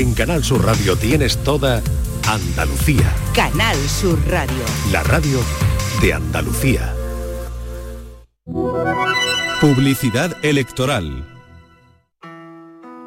[0.00, 1.82] En Canal Sur Radio tienes toda
[2.26, 3.14] Andalucía.
[3.34, 4.64] Canal Sur Radio.
[4.90, 5.40] La radio
[6.00, 6.94] de Andalucía.
[9.60, 11.28] Publicidad electoral.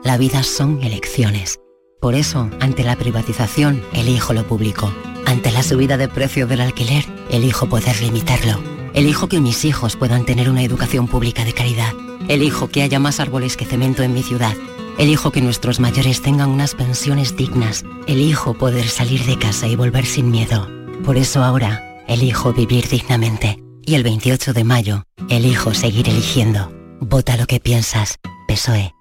[0.04, 1.58] La vida son elecciones.
[2.00, 4.94] Por eso, ante la privatización, elijo lo público.
[5.26, 8.62] Ante la subida de precio del alquiler, elijo poder limitarlo.
[8.94, 11.94] Elijo que mis hijos puedan tener una educación pública de calidad.
[12.28, 14.56] Elijo que haya más árboles que cemento en mi ciudad.
[14.98, 17.84] Elijo que nuestros mayores tengan unas pensiones dignas.
[18.08, 20.68] Elijo poder salir de casa y volver sin miedo.
[21.04, 23.58] Por eso ahora, elijo vivir dignamente.
[23.86, 26.72] Y el 28 de mayo, elijo seguir eligiendo.
[27.02, 28.20] Vota lo que piensas.
[28.48, 28.94] PSOE.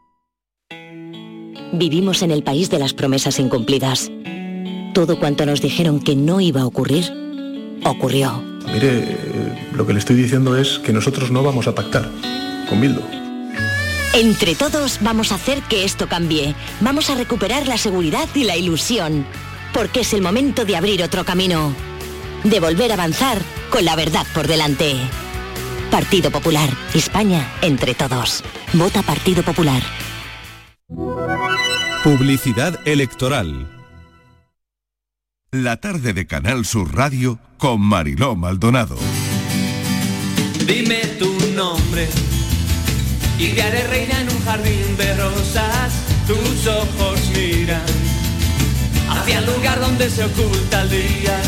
[1.75, 4.11] Vivimos en el país de las promesas incumplidas.
[4.95, 7.05] Todo cuanto nos dijeron que no iba a ocurrir,
[7.85, 8.43] ocurrió.
[8.73, 12.11] Mire, eh, lo que le estoy diciendo es que nosotros no vamos a pactar
[12.69, 13.22] con Bildu.
[14.15, 16.55] Entre todos vamos a hacer que esto cambie.
[16.81, 19.27] Vamos a recuperar la seguridad y la ilusión.
[19.73, 21.75] Porque es el momento de abrir otro camino.
[22.45, 23.39] De volver a avanzar
[23.71, 24.97] con la verdad por delante.
[25.91, 26.69] Partido Popular.
[26.93, 28.45] España entre todos.
[28.75, 29.83] Vota Partido Popular.
[32.05, 33.71] Publicidad electoral.
[35.53, 38.97] La tarde de Canal Sur Radio con Mariló Maldonado.
[40.67, 42.09] Dime tu nombre
[43.39, 45.93] y te haré reina en un jardín de rosas.
[46.27, 47.83] Tus ojos miran
[49.11, 51.39] hacia el lugar donde se oculta el día.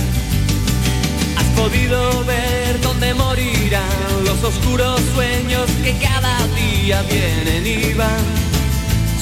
[1.37, 8.25] Has podido ver dónde morirán los oscuros sueños que cada día vienen y van.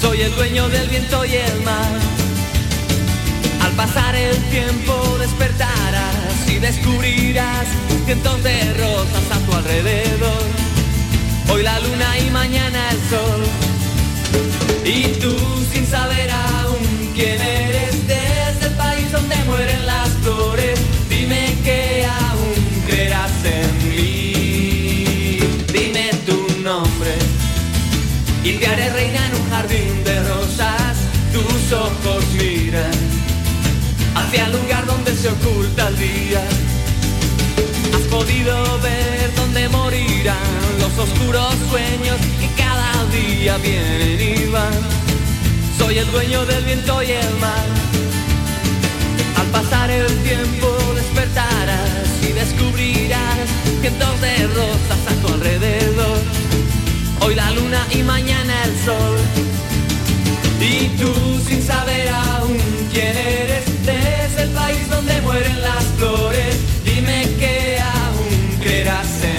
[0.01, 2.01] Soy el dueño del viento y el mar.
[3.63, 7.67] Al pasar el tiempo despertarás y descubrirás
[8.05, 10.62] cientos de rosas a tu alrededor.
[11.49, 13.43] Hoy la luna y mañana el sol.
[14.85, 15.35] Y tú
[15.73, 20.79] sin saber aún quién eres desde el país donde mueren las flores.
[21.09, 25.39] Dime que aún creerás en mí.
[25.73, 27.15] Dime tu nombre
[28.45, 30.97] y te haré reina en un jardín de rosas.
[31.33, 32.91] Tus ojos miran
[34.15, 36.43] hacia el lugar donde se oculta el día.
[37.95, 39.22] Has podido ver
[39.53, 40.39] dónde morirán
[40.81, 44.73] los oscuros sueños que cada día vienen y van.
[45.77, 47.67] Soy el dueño del viento y el mar.
[49.37, 53.47] Al pasar el tiempo despertarás y descubrirás
[53.83, 56.19] cientos de rosas a tu alrededor.
[57.21, 59.19] Hoy la luna y mañana el sol.
[60.61, 61.13] Y tú
[61.47, 62.57] sin saber aún
[62.91, 69.32] quién eres desde el país donde mueren las flores, dime que aún creerás en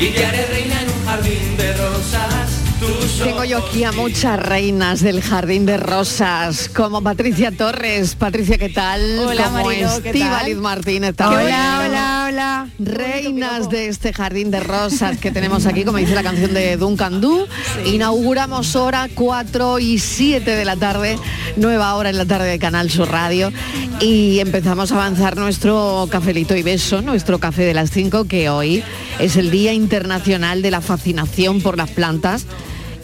[0.00, 0.69] y te haré reina
[3.40, 8.14] Tengo yo aquí a muchas reinas del Jardín de Rosas, como Patricia Torres.
[8.14, 9.00] Patricia, ¿qué tal?
[9.18, 10.62] Hola, como Marilo, ¿qué Estíbaliz tal?
[10.62, 12.68] Martínez Hola, hola, hola.
[12.78, 17.22] Reinas de este Jardín de Rosas que tenemos aquí, como dice la canción de Duncan
[17.22, 17.46] Du.
[17.86, 21.18] Inauguramos hora 4 y 7 de la tarde,
[21.56, 23.50] nueva hora en la tarde de Canal Sur Radio.
[24.00, 28.84] Y empezamos a avanzar nuestro cafelito y beso, nuestro café de las 5, que hoy
[29.18, 32.44] es el Día Internacional de la Fascinación por las Plantas.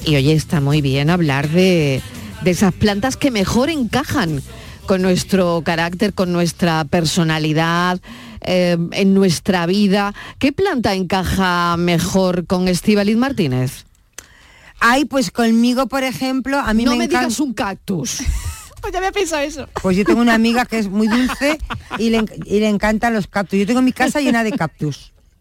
[0.06, 2.00] Y oye, está muy bien hablar de,
[2.42, 4.40] de esas plantas que mejor encajan
[4.86, 8.00] con nuestro carácter, con nuestra personalidad,
[8.40, 10.14] eh, en nuestra vida.
[10.38, 13.84] ¿Qué planta encaja mejor con Estíbaliz Martínez?
[14.78, 17.26] Ay, pues conmigo, por ejemplo, a mí no me, me, encanta...
[17.26, 18.22] digas un cactus.
[18.78, 19.68] Pues ya había pensado eso.
[19.82, 21.58] Pues yo tengo una amiga que es muy dulce
[21.98, 23.58] y le, y le encantan los cactus.
[23.58, 25.12] Yo tengo mi casa llena de cactus,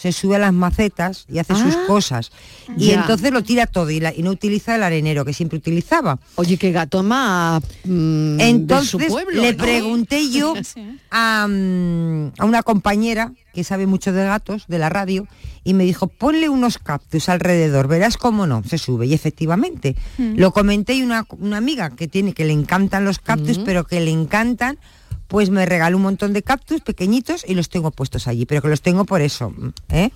[0.00, 2.32] se sube a las macetas y hace sus Ah, cosas.
[2.76, 2.94] Y ya.
[3.02, 6.18] entonces lo tira todo y, la- y no utiliza el arenero que siempre utilizaba.
[6.36, 9.58] Oye, qué gato más mm, Entonces de su pueblo, le ¿no?
[9.62, 10.54] pregunté yo
[11.10, 15.26] a, mm, a una compañera que sabe mucho de gatos, de la radio,
[15.64, 19.06] y me dijo, ponle unos cactus alrededor, verás cómo no, se sube.
[19.06, 20.36] Y efectivamente, Mm.
[20.38, 23.64] lo comenté y una, una amiga que tiene, que le encantan los cactus, Mm.
[23.64, 24.78] pero que le encantan,
[25.30, 28.68] pues me regaló un montón de cactus pequeñitos y los tengo puestos allí, pero que
[28.68, 29.54] los tengo por eso,
[29.88, 30.10] ¿eh?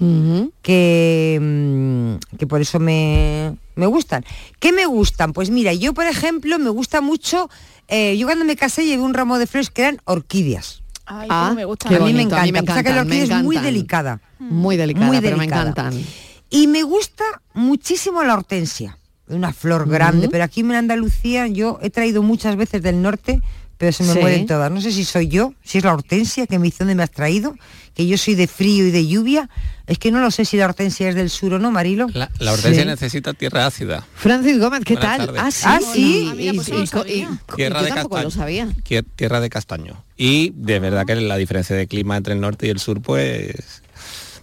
[0.62, 4.24] que, mm, que por eso me, me gustan.
[4.58, 5.32] ¿Qué me gustan?
[5.32, 7.48] Pues mira, yo por ejemplo me gusta mucho,
[7.86, 10.82] eh, yo cuando me casé llevé un ramo de flores que eran orquídeas.
[11.06, 11.88] Ay, Ah, cómo me gusta.
[11.88, 12.60] qué a mí me bonito, a mí encanta.
[12.62, 14.20] me Pasa que la encantan, orquídea es muy delicada.
[14.40, 15.70] Muy delicada, Muy pero me delicada.
[15.70, 16.02] encantan.
[16.50, 18.98] Y me gusta muchísimo la hortensia.
[19.28, 23.40] Una flor grande, pero aquí en Andalucía yo he traído muchas veces del norte,
[23.78, 24.18] pero se me Sí.
[24.20, 24.70] mueren todas.
[24.70, 27.10] No sé si soy yo, si es la hortensia que me dice dónde me has
[27.10, 27.54] traído,
[27.94, 29.48] que yo soy de frío y de lluvia.
[29.86, 32.06] Es que no lo sé si la hortensia es del sur o no, Marilo.
[32.14, 32.88] La, la hortensia Sí.
[32.88, 34.06] necesita tierra ácida.
[34.14, 35.26] Francis Gómez, ¿qué Buenas tal?
[35.26, 35.42] tardes.
[35.44, 35.62] Ah, sí.
[35.66, 36.28] Ah, sí.
[36.30, 37.40] Ah, mira, pues no lo y co- y- sabía.
[37.46, 38.24] co- Tierra yo de tampoco castaño.
[38.24, 38.68] lo sabía.
[39.16, 40.04] Tierra de castaño.
[40.16, 43.82] Y de verdad que la diferencia de clima entre el norte y el sur, pues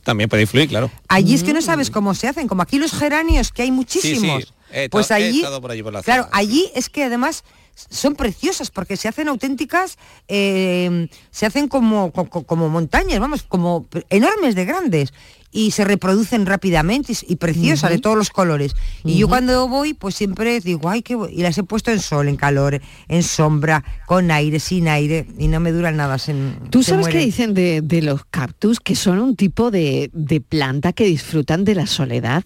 [0.04, 0.92] también puede influir, claro.
[1.08, 4.54] Allí es que no sabes cómo se hacen, como aquí los geranios, que hay muchísimos.
[4.74, 6.38] He pues estado- he allí, estado por allí por la claro, zona.
[6.38, 7.44] allí es que además
[7.90, 9.98] son preciosas porque se hacen auténticas,
[10.28, 15.14] eh, se hacen como, co- co- como montañas, vamos, como enormes de grandes
[15.54, 18.74] y se reproducen rápidamente y, preciosas de todos los colores.
[19.04, 21.30] Y yo cuando voy, pues siempre digo, ay, qué bu-".
[21.32, 22.80] y las he puesto en sol, en calor,
[23.10, 26.18] en sombra, con aire, sin aire y no me duran nada.
[26.20, 26.36] se-
[26.70, 28.80] ¿Tú se sabes qué dicen de, de los cactus?
[28.80, 32.44] Que son un tipo de, de planta que disfrutan de la soledad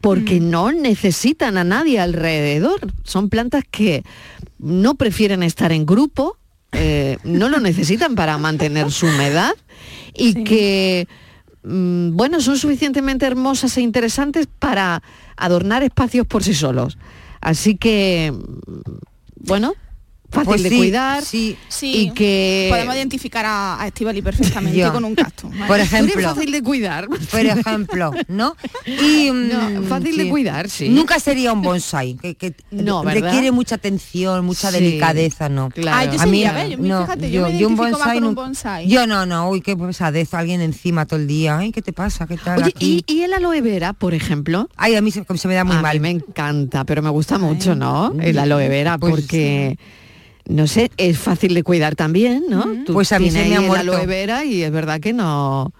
[0.00, 2.80] porque no necesitan a nadie alrededor.
[3.04, 4.02] Son plantas que
[4.58, 6.36] no prefieren estar en grupo,
[6.72, 9.52] eh, no lo necesitan para mantener su humedad
[10.14, 10.44] y Sí.
[10.44, 11.08] que,
[11.64, 15.02] mm, bueno, son suficientemente hermosas e interesantes para
[15.36, 16.96] adornar espacios por sí solos.
[17.40, 18.80] Así que, mm,
[19.46, 19.74] bueno,
[20.30, 21.56] fácil Pues de sí, cuidar sí.
[21.68, 22.68] Sí, y que...
[22.70, 24.92] podemos identificar a, a Estivali perfectamente Yo.
[24.92, 25.50] con un cactus.
[25.50, 25.66] ¿vale?
[25.66, 27.08] Por Tú eres ejemplo, fácil de cuidar.
[27.08, 28.56] por ejemplo, ¿no?
[28.86, 30.88] Y No, mm, fácil de cuidar, sí.
[30.88, 33.22] Nunca sería un bonsai, que, que No, ¿verdad?
[33.30, 35.70] requiere mucha atención, mucha Sí, delicadeza, ¿no?
[35.70, 35.98] claro.
[35.98, 36.70] Ah, yo A mí, sería, ¿ves?
[36.70, 38.86] Yo, no, fíjate, yo, me yo un bonsai con un no- bonsai.
[38.88, 41.58] Yo no, no, uy, qué pesadez, alguien encima todo el día.
[41.58, 42.26] Ay, ¿qué te pasa?
[42.26, 43.04] ¿Qué tal Oye, aquí?
[43.06, 44.68] ¿y, y el aloe vera, por ejemplo?
[44.76, 45.94] Ay, a mí se, se me da muy a mal.
[45.94, 48.12] mí me encanta, pero me gusta mucho, ¿no?
[48.20, 49.76] El aloe vera, Pues porque...
[50.50, 52.64] No sé, es fácil de cuidar también, ¿no?
[52.84, 53.92] Tú Pues a mí se me ha muerto.
[53.92, 55.72] aloe vera y es verdad que no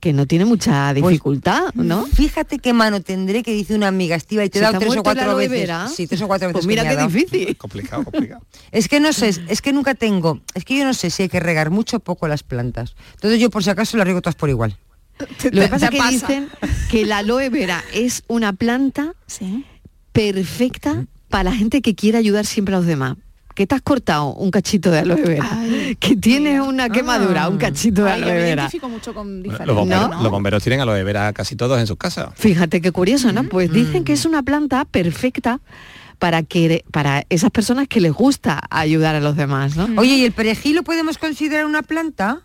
[0.00, 2.04] que no tiene mucha Pues, dificultad, ¿no?
[2.04, 4.96] Fíjate qué mano tendré que dice una amiga estiva y te he ¿Se dado tres
[4.98, 5.60] o cuatro aloe veces.
[5.60, 5.88] vera?
[5.88, 6.52] Sí, tres o cuatro veces.
[6.62, 7.56] Pues que mira qué difícil.
[7.56, 8.42] Complicado, complicado.
[8.70, 11.28] Es que no sé, es que nunca tengo, es que yo no sé si hay
[11.30, 12.94] que regar mucho o poco las plantas.
[13.14, 14.76] Entonces yo por si acaso las riego todas por igual.
[15.52, 16.10] Lo que pasa es que pasa.
[16.10, 16.48] dicen
[16.90, 19.64] que el aloe vera es una planta Sí.
[20.12, 23.16] perfecta para la gente que quiere ayudar siempre a los demás.
[23.54, 27.48] Que te has cortado un cachito de aloe vera, Ay, que tienes una quemadura, Ah.
[27.48, 28.62] un cachito de Ay, yo aloe me vera.
[28.62, 29.66] identifico mucho con diferentes.
[29.68, 30.22] Los bomberos, ¿no?
[30.22, 32.30] los bomberos tienen aloe vera casi todos en sus casas.
[32.34, 33.44] Fíjate qué curioso, ¿no?
[33.44, 34.04] Pues dicen Mm.
[34.04, 35.60] que es una planta perfecta
[36.18, 39.88] para que para esas personas que les gusta ayudar a los demás, ¿no?
[40.00, 42.40] Oye, ¿y el perejil lo podemos considerar una planta?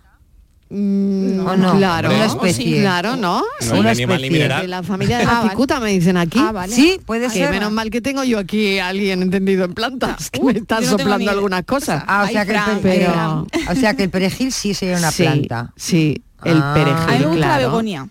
[0.71, 1.77] Mm, ¿O no?
[1.77, 2.79] Claro, Una especie.
[2.81, 3.41] claro, ¿no?
[3.67, 4.47] No una especie.
[4.47, 5.49] De la familia de Ah, la vale.
[5.49, 6.37] cicuta me dicen aquí.
[6.39, 6.75] Ah, vale.
[6.75, 7.49] Sí, puede Que ser.
[7.49, 10.75] menos mal que tengo yo aquí a alguien entendido en plantas, que Uh, me está
[10.79, 12.03] yo no tengo soplando algunas cosas.
[12.05, 15.09] Ah, o Ay, sea, que el pero- o sea que el perejil sí sería una
[15.11, 15.73] Sí, planta.
[15.75, 16.71] Sí, el Ah.
[16.75, 17.63] perejil, A mí me gusta la claro.
[17.69, 18.07] begonia.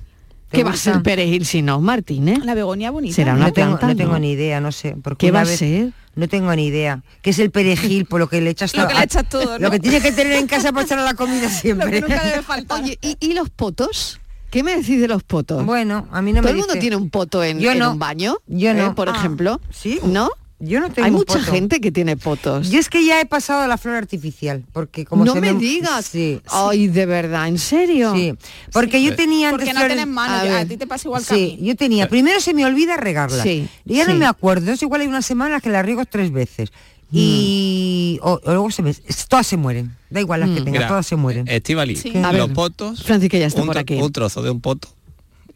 [0.51, 2.45] ¿Qué ¿Te va a ser perejil si no, Martínez?
[2.45, 3.15] La begonia bonita.
[3.15, 4.97] Será una no tengo, ni idea, no sé.
[5.03, 5.93] Porque ¿Qué va a ser?
[6.15, 7.03] No tengo ni idea.
[7.23, 9.59] ¿Qué es el perejil por lo que le echas Lo todo- que le echas todo,
[9.59, 11.91] Lo que tienes que tener en casa para echar a la comida Lo siempre.
[11.91, 12.81] que nunca debe faltar.
[12.83, 14.19] Oye, ¿y, y los potos?
[14.51, 15.65] ¿Qué me decís de los potos?
[15.67, 17.99] Bueno, a mí no Todo me el mundo tiene un poto en, Yo en un
[17.99, 18.39] baño.
[18.47, 18.75] Yo ¿eh?
[18.75, 18.95] no.
[18.95, 19.61] Por Ah, ejemplo.
[19.71, 20.01] ¿sí?
[20.05, 20.31] ¿No?
[20.61, 21.53] Yo no tengo Hay mucha poto.
[21.53, 22.69] gente que tiene potos.
[22.69, 25.55] Yo es que ya he pasado a la flor artificial, porque como no se me
[25.55, 26.05] digas.
[26.07, 26.41] Sí.
[26.49, 28.13] Ay, de verdad, ¿en serio?
[28.13, 28.35] Sí,
[28.73, 30.69] porque yo tenía antes Porque no flores- tienes mano, A ya, a, ver.
[30.69, 31.67] ti te pasa igual que a Sí, mí.
[31.69, 32.09] yo tenía.
[32.09, 33.43] Primero se me olvida regarlas.
[33.45, 34.13] Sí, Y ya sí.
[34.13, 34.73] no me acuerdo.
[34.73, 36.71] Es igual hay una semana que las riego tres veces.
[37.11, 38.93] Y o, o luego se me,
[39.29, 39.95] todas se mueren.
[40.11, 41.47] Da igual las que tenga, Mira, todas se mueren.
[41.49, 41.95] Estivali,
[42.35, 43.95] los potos, Francis, que ya está un, por aquí.
[43.95, 44.89] un trozo de un poto,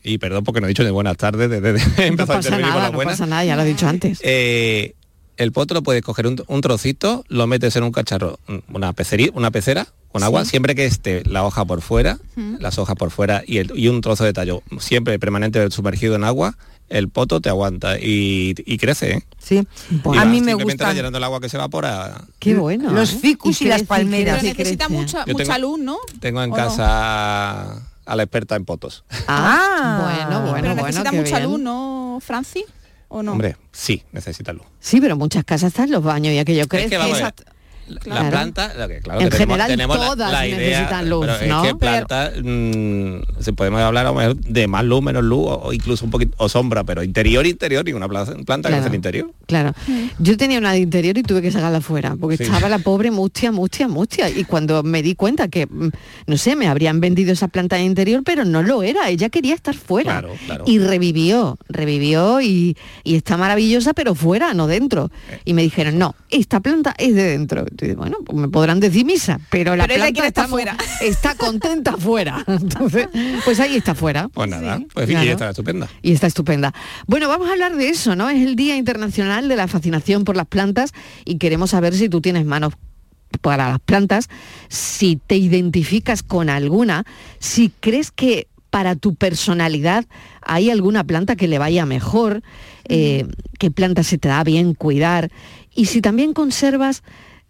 [0.03, 2.49] y perdón porque no he dicho de buenas tardes, desde de, No empezar a pasa
[2.49, 3.11] intervenir por nada, la no buena.
[3.13, 4.19] pasa nada, ya lo he dicho antes.
[4.23, 4.95] Eh,
[5.37, 8.39] el poto lo puedes coger un, un trocito, lo metes en un cacharro,
[8.73, 12.19] una, peceri- una pecera con agua, siempre que esté la hoja por fuera,
[12.61, 16.25] las hojas por fuera y, el- y un trozo de tallo, siempre permanente sumergido en
[16.25, 16.57] agua,
[16.91, 19.13] el poto te aguanta y, y crece.
[19.13, 19.23] ¿eh?
[19.39, 19.67] Sí.
[20.13, 22.25] Y a mí me gustan rellenando el agua que se evapora.
[22.39, 22.91] Qué bueno.
[22.91, 23.19] los ¿eh?
[23.23, 24.41] ficus y las crece, palmeras.
[24.43, 25.97] Pero necesita mucha, Yo mucha tengo- luz, ¿no?
[26.21, 26.63] Tengo en ¿O no?
[28.05, 29.05] A la experta en potos.
[29.29, 31.51] Ah, bueno, bueno, Pero bueno, necesita mucha bien.
[31.51, 32.65] luz, ¿no, Francis?
[33.09, 33.33] ¿O no?
[33.33, 34.63] Hombre, sí, necesita luz.
[34.81, 36.85] Sí, pero en muchas casas están los baños y aquello crece.
[36.87, 37.21] Es que vamos
[37.89, 38.09] Exacto.
[38.11, 38.31] La Claro.
[38.31, 41.47] planta, lo que, claro En que tenemos, general, tenemos todas la, idea, necesitan luz, pero
[41.55, 41.65] ¿no?
[41.65, 45.47] es que planta, mm, se podemos hablar a lo mejor de más luz, menos luz,
[45.49, 48.73] o, o incluso un poquito, o sombra, pero interior, interior, y una planta, planta que
[48.73, 48.81] Claro.
[48.85, 49.31] es el interior.
[49.47, 49.73] Claro.
[50.19, 52.45] Yo tenía una de interior y tuve que sacarla fuera, porque Sí.
[52.45, 54.31] estaba la pobre mustia, mustia, mustia.
[54.31, 55.91] Y cuando me di cuenta que, mm,
[56.27, 59.55] no sé, me habrían vendido esa planta de interior, pero no lo era, ella quería
[59.55, 60.21] estar fuera.
[60.21, 60.65] Claro, claro.
[60.67, 65.11] Y revivió, revivió y, y está maravillosa, pero fuera, no dentro.
[65.31, 65.41] Eh.
[65.47, 67.67] Y me dijeron, no, esta planta es de dentro.
[67.97, 70.77] Bueno, pues me podrán decir misa, pero la Pero planta está, fuera.
[71.01, 72.45] está contenta fuera.
[72.49, 73.09] Entonces,
[73.45, 74.29] pues ahí está fuera.
[74.29, 75.25] Pues nada, pues Claro.
[75.27, 75.89] y está estupenda.
[76.03, 76.73] Y está estupenda.
[77.07, 78.29] Bueno, vamos a hablar de eso, ¿no?
[78.29, 80.93] Es el Día Internacional de la Fascinación por las Plantas
[81.25, 82.75] y queremos saber si tú tienes manos
[83.41, 84.29] para las plantas,
[84.69, 87.05] si te identificas con alguna,
[87.39, 90.05] si crees que para tu personalidad
[90.43, 92.43] hay alguna planta que le vaya mejor,
[92.89, 93.27] eh,
[93.59, 95.31] qué planta se te da bien cuidar
[95.75, 97.03] y si también conservas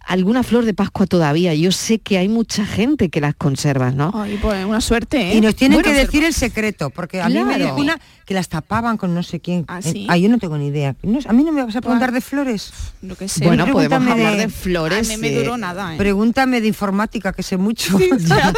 [0.06, 1.54] alguna flor de Pascua todavía.
[1.54, 4.10] Yo sé que hay mucha gente que las conserva, ¿no?
[4.14, 5.36] Ay, pues una suerte, ¿eh?
[5.36, 8.34] Y nos tienen Bueno, que decir el secreto, porque a mí me dijo una que
[8.34, 9.64] las tapaban con no sé quién.
[9.68, 10.06] ¿Ah, Eh, sí?
[10.08, 10.94] ah, yo no tengo ni idea.
[11.02, 12.72] No, a mí no me vas a preguntar de flores.
[13.02, 13.44] Lo que sé.
[13.46, 15.08] Bueno, podemos hablar de- de flores.
[15.08, 15.98] A mí me eh, duró nada, ¿eh?
[15.98, 17.96] Pregúntame de informática, que sé mucho.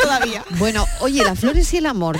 [0.03, 0.45] Todavía.
[0.59, 2.19] Bueno, oye, las flores y el amor.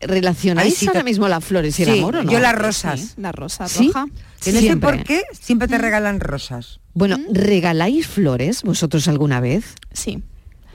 [0.00, 2.30] ¿Relacionáis Ay, sí, ahora mismo las flores y el Sí, amor o no?
[2.30, 3.00] yo las rosas.
[3.00, 4.06] Sí, la rosa roja.
[4.42, 4.90] Que no sé Siempre.
[4.98, 6.80] por qué siempre te regalan rosas.
[6.94, 9.74] Bueno, ¿regaláis flores vosotros alguna vez?
[9.92, 10.22] Sí.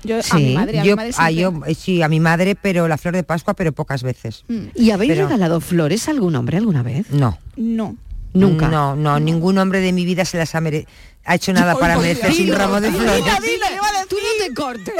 [0.04, 0.36] Yo a Sí.
[0.38, 3.14] mi madre, a yo, mi madre ah, yo, sí, a mi madre, pero la flor
[3.16, 4.44] de Pascua, pero pocas veces.
[4.48, 7.12] Mm, ¿Y habéis Pero- regalado flores a algún hombre alguna vez?
[7.12, 7.38] No.
[7.56, 7.96] No.
[8.34, 8.68] Nunca.
[8.68, 10.88] No, no, ningún hombre de mi vida se las ha, mere-
[11.26, 13.24] ha hecho nada para merecerse un ramo de flores.
[13.24, 13.66] dilo, dilo,
[14.10, 14.94] Tú no te cortes.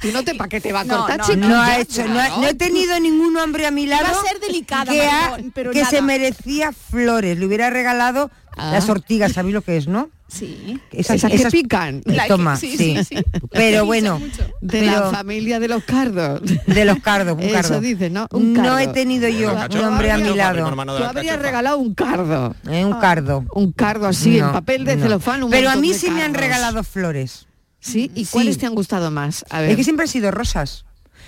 [0.00, 1.48] Tú no te pa' qué te va a No, cortar, no, chiquilla?
[1.48, 4.40] No ha hecho, no, no he tenido ningún hombre a mi lado Iba a ser
[4.40, 7.38] delicada, que, ha- pero que se merecía flores.
[7.38, 8.70] Le hubiera regalado Ah.
[8.72, 10.10] las ortigas, ¿sabéis lo que es, no?
[10.28, 10.78] Sí.
[10.92, 12.02] Esas que pican.
[12.04, 12.96] La que- Toma, sí, sí.
[12.98, 13.24] sí, sí.
[13.50, 14.20] Pero bueno.
[14.60, 16.42] De pero- la familia de los cardos.
[16.66, 17.80] de los cardos, un Eso cardo.
[17.80, 18.26] dices, ¿no?
[18.32, 18.78] Un no cardo.
[18.78, 20.70] he tenido yo un hombre a mi lado.
[20.84, 22.54] Tú habrías regalado un cardo.
[22.70, 23.44] Eh, un cardo.
[23.54, 25.02] Un cardo así, en No, papel de no.
[25.04, 25.42] celofán.
[25.44, 27.46] un Pero a mí sí me han regalado flores.
[27.80, 28.10] ¿Sí?
[28.14, 28.32] ¿Y Sí.
[28.32, 29.44] cuáles te han gustado más?
[29.50, 29.70] A ver.
[29.70, 30.84] Es que siempre han sido rosas.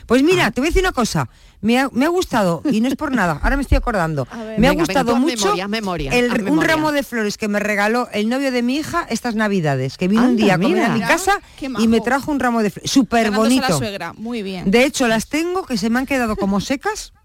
[0.06, 0.50] Pues mira, Ah.
[0.50, 1.28] te voy a decir una cosa.
[1.62, 4.26] Me ha, me ha gustado, y no es por nada, ahora me estoy acordando.
[4.36, 4.58] Ver.
[4.58, 6.68] me ha gustado venga, mucho memoria, haz memoria, el- haz un memoria.
[6.74, 10.24] ramo de flores que me regaló el novio de mi hija estas navidades, que vino
[10.24, 10.86] un día a comer mira.
[10.92, 11.40] a mi casa
[11.78, 12.90] y me trajo un ramo de flores.
[12.90, 13.76] Súper bonito.
[13.76, 14.14] suegra.
[14.14, 14.70] Muy bien.
[14.70, 17.12] De hecho, las tengo que se me han quedado como secas.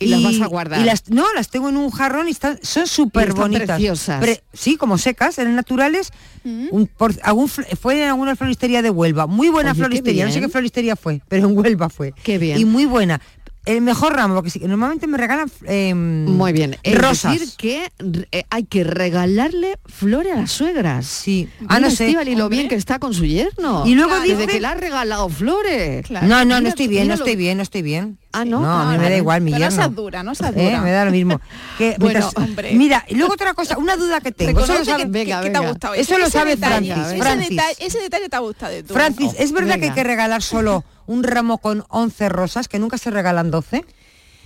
[0.00, 0.80] Y las vas a guardar.
[0.80, 3.76] y las, no, las tengo en un jarrón y están, son súper bonitas.
[3.76, 4.20] preciosas.
[4.20, 6.10] Pre- sí, como secas, eran naturales.
[6.44, 9.28] Un- por- algún fl- fue en alguna floristería de Huelva.
[9.28, 10.26] Muy buena Oye, floristería.
[10.26, 12.12] No sé qué floristería fue, pero en Huelva fue.
[12.24, 12.58] Qué bien.
[12.58, 13.20] Y muy buena.
[13.66, 16.76] El mejor ramo, porque sí, que normalmente me regalan eh, Muy bien.
[16.82, 17.32] Es rosas.
[17.32, 17.90] decir que
[18.30, 21.06] eh, hay que regalarle flores a las suegras.
[21.06, 21.48] Sí.
[21.68, 22.10] Ah, no sé.
[22.10, 22.48] y lo Hombre.
[22.58, 23.84] bien que está con su yerno.
[23.86, 24.22] Y luego Claro.
[24.24, 26.06] Desde dice- que le ha regalado flores.
[26.06, 26.26] Claro.
[26.26, 28.18] No, no, no estoy bien, no estoy bien, no estoy bien.
[28.32, 28.60] Ah, ¿no?
[28.60, 30.80] No, a mí me da igual mi Pero no seas dura, no Eh, dura.
[30.82, 31.40] me da lo mismo.
[31.78, 32.72] Que Bueno, mientras- hombre.
[32.74, 34.60] Mira, y luego otra cosa, una duda que tengo.
[34.60, 35.70] Eso lo sabe- que, venga, que- que te ha venga.
[35.72, 35.94] gustado.
[35.94, 37.50] Eso Ese- lo ese sabe detalle, Francis, Ese, Francis.
[37.50, 38.92] detalle, ese detalle te ha gustado de tú.
[38.94, 42.98] Francis, ¿es verdad que hay que regalar solo un ramo con 11 rosas, que nunca
[42.98, 43.84] se regalan 12?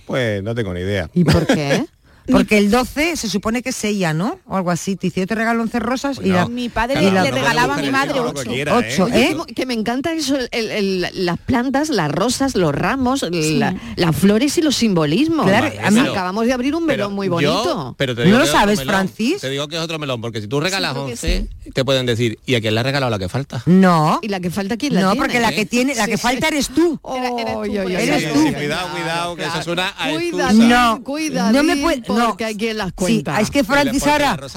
[0.05, 1.09] Pues no tengo ni idea.
[1.13, 1.85] ¿Y por qué?
[2.31, 4.39] Porque el 12 se supone que es ella, ¿no?
[4.45, 4.95] O algo así.
[4.95, 6.47] Te dice, yo te regalo 11 rosas y la...
[6.47, 8.49] Mi padre le, regalaba a mi madre lo que ocho.
[8.51, 9.11] quiera, Ocho, ¿eh?
[9.11, 9.37] Oye, ¿eh?
[9.47, 14.15] que- que me encanta eso, el- el- las plantas, las rosas, los ramos, la- las
[14.15, 15.45] flores y los simbolismos.
[15.47, 17.95] Claro, a mí- Acabamos de abrir un melón muy yo- bonito.
[17.97, 18.93] pero te ¿No lo es sabes, melón.
[18.95, 19.41] Francis?
[19.41, 22.55] Te digo que es otro melón, porque si tú regalas 11, te pueden decir, ¿y
[22.55, 23.61] a quién le has regalado la que falta?
[23.65, 25.25] No, ¿Y la que falta quién la no, tiene?
[25.25, 26.23] porque la que tiene, la Sí, que sí.
[26.23, 26.99] falta eres tú.
[27.01, 31.51] Oh, Eres- Cuidado, cuidado, que eso suena a Cuidadín, excusa.
[31.51, 32.27] No, no me puede- no.
[32.29, 33.39] porque hay quien las Sí, cuenta.
[33.41, 34.03] es que Francis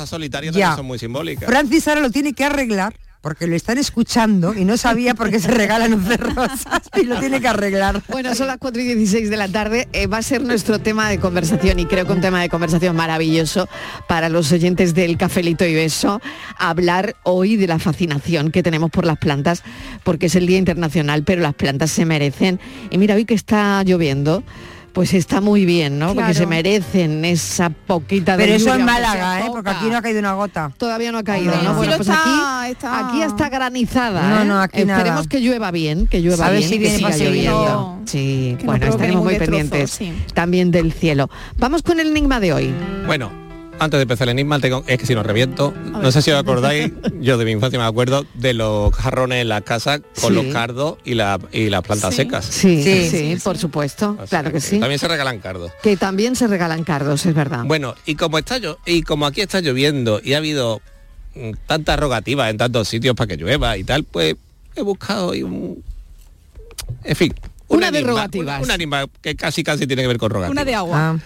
[0.06, 0.76] solitarias Ya.
[0.76, 1.46] son muy simbólicas.
[1.48, 5.38] Francis ahora lo tiene que arreglar porque lo están escuchando y no sabía por qué
[5.38, 8.02] se regalan 11 rosas y lo tiene que arreglar.
[8.08, 9.86] Bueno, son las 4 y 16 de la tarde.
[9.92, 12.96] eh, va a ser nuestro tema de conversación y creo que un tema de conversación
[12.96, 13.68] maravilloso
[14.08, 16.20] para los oyentes del Cafelito y Beso.
[16.58, 19.62] Hablar hoy de la fascinación que tenemos por las plantas,
[20.02, 22.58] porque es el Día Internacional, pero las plantas se merecen.
[22.90, 24.42] Y mira, hoy que está lloviendo,
[24.92, 26.14] pues está muy bien, ¿no?
[26.14, 29.44] Porque se merecen esa poquita de Pero eso en Málaga, ¿eh?
[29.50, 30.70] porque aquí no ha caído una gota.
[30.76, 31.62] Todavía no ha caído, ¿no?
[31.62, 31.74] no.
[31.74, 34.28] Bueno, pues aquí, está- aquí está granizada.
[34.28, 34.44] No, ¿eh?
[34.44, 35.24] no, aquí Esperemos nada.
[35.28, 37.44] que llueva bien, que llueva A ver bien, si que viene siga para seguir.
[37.44, 37.98] lloviendo.
[38.04, 40.12] Sí, Que bueno, estaremos muy pendientes sí.
[40.34, 41.30] también del cielo.
[41.56, 42.74] Vamos con el enigma de hoy.
[43.06, 43.30] Bueno,
[43.84, 46.38] antes de empezar el enigma, tengo, es que si no reviento, no sé si os
[46.40, 50.42] acordáis, yo de mi infancia me acuerdo de los jarrones en la casa con Sí.
[50.42, 52.16] los cardos y, la, y las plantas Sí.
[52.22, 52.44] secas.
[52.46, 54.78] Sí, sí, Sí, por supuesto, claro que sí.
[54.80, 55.72] También se regalan cardos.
[55.82, 57.64] Que también se regalan cardos, es verdad.
[57.64, 60.80] Bueno, y como está yo, y como aquí está lloviendo y ha habido
[61.34, 64.36] mm, tantas rogativas en tantos sitios para que llueva y tal, pues
[64.76, 65.82] he buscado hoy un
[67.04, 67.34] en fin,
[67.72, 68.58] un Una de enigma, rogativas.
[68.60, 70.52] Un, un enigma que casi casi tiene que ver con rogativas.
[70.52, 70.98] Una de agua.
[70.98, 71.18] Ah,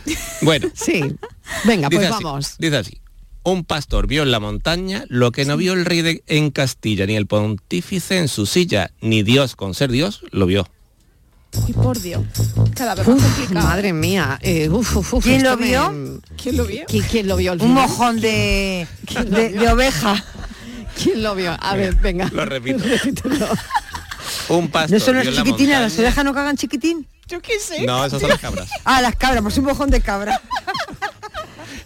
[0.42, 1.02] Bueno, Sí.
[1.64, 2.54] Venga, pues así, vamos.
[2.58, 3.00] dice así.
[3.42, 7.06] Un pastor vio en la montaña lo que no vio el rey de- en Castilla,
[7.06, 10.66] ni el pontífice en su silla, ni Dios con ser Dios, lo vio.
[11.68, 12.22] Y por Dios.
[12.74, 13.66] Cada vez más Uf, complicado.
[13.66, 14.38] madre mía.
[14.42, 15.68] eh, uf, uf, uf, ¿Quién lo me-?
[16.42, 16.84] ¿Quién lo vio?
[16.86, 18.86] ¿Qui- ¿Quién lo vio un mojón de,
[19.26, 20.22] de, de oveja.
[21.02, 21.56] ¿Quién lo vio?
[21.60, 22.28] A ver, venga.
[22.32, 22.82] Lo repito.
[22.84, 23.48] Repítelo.
[24.48, 25.80] Un pastor ¿No son las chiquitinas?
[25.80, 27.06] ¿Las orejas no cagan chiquitín?
[27.26, 27.84] Yo qué sé.
[27.84, 28.68] No, esas son las cabras.
[28.84, 30.40] Ah, las cabras, pues un mojón de cabra.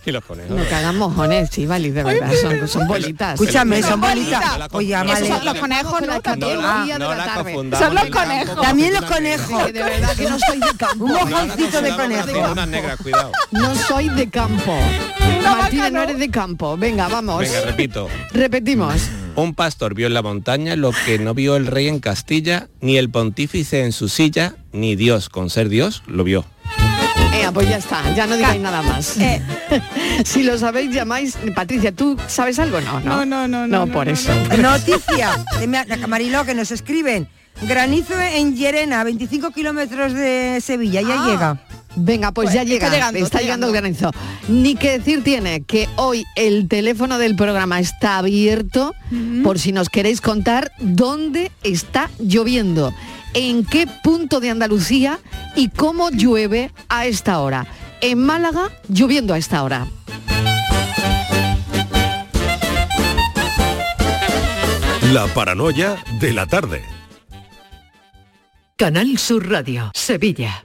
[0.04, 0.56] Y los conejos.
[0.56, 3.34] No cagan mojones, sí, Vali, de verdad, son, son bolitas.
[3.34, 4.42] Escúchame, son bolitas.
[4.72, 4.94] Oye.
[4.94, 6.06] Esos son los conejos, ¿no?
[6.06, 8.54] La- día de no la confundamos Son los conejos.
[8.56, 9.72] con También los conejos.
[9.72, 11.04] De verdad que no soy de campo.
[11.04, 12.54] Un mojoncito de conejo.
[13.50, 14.74] No soy de campo.
[15.42, 16.76] Martina, no eres de campo.
[16.78, 17.40] Venga, vamos.
[17.40, 18.08] Venga, repito.
[18.32, 19.02] Repetimos.
[19.36, 22.96] Un pastor vio en la montaña lo que no vio el rey en Castilla, ni
[22.96, 26.44] el pontífice en su silla, ni Dios, con ser Dios, lo vio.
[27.32, 29.16] Eh, pues ya está, ya no digáis nada más.
[29.18, 29.40] Eh.
[30.24, 31.38] si lo sabéis, llamáis.
[31.54, 32.80] Patricia, ¿tú sabes algo?
[32.80, 33.24] No, no.
[33.24, 34.32] No, no, no, No, no, por no, eso.
[34.60, 37.28] Noticia de Camariló que nos escriben.
[37.62, 41.26] Granizo en Llerena, 25 kilómetros de Sevilla, ya Ah.
[41.28, 41.66] llega.
[41.96, 44.12] Venga, pues, Pues ya está llega, llegando, está, está llegando el granizo.
[44.48, 48.94] Ni que decir tiene que hoy el teléfono del programa está abierto
[49.42, 52.94] por si nos queréis contar dónde está lloviendo,
[53.34, 55.18] en qué punto de Andalucía
[55.56, 57.66] y cómo llueve a esta hora.
[58.00, 59.86] En Málaga, lloviendo a esta hora.
[65.12, 66.82] La paranoia de la tarde.
[68.76, 70.64] Canal Sur Radio, Sevilla.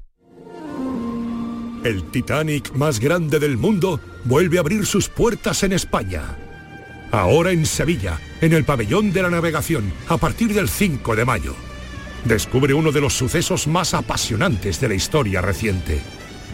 [1.83, 6.37] El Titanic más grande del mundo vuelve a abrir sus puertas en España.
[7.11, 11.55] Ahora en Sevilla, en el pabellón de la navegación, a partir del 5 de mayo.
[12.23, 16.01] Descubre uno de los sucesos más apasionantes de la historia reciente.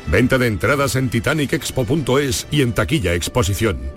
[0.10, 3.97] Venta de entradas en titanicexpo.es y en taquilla exposición.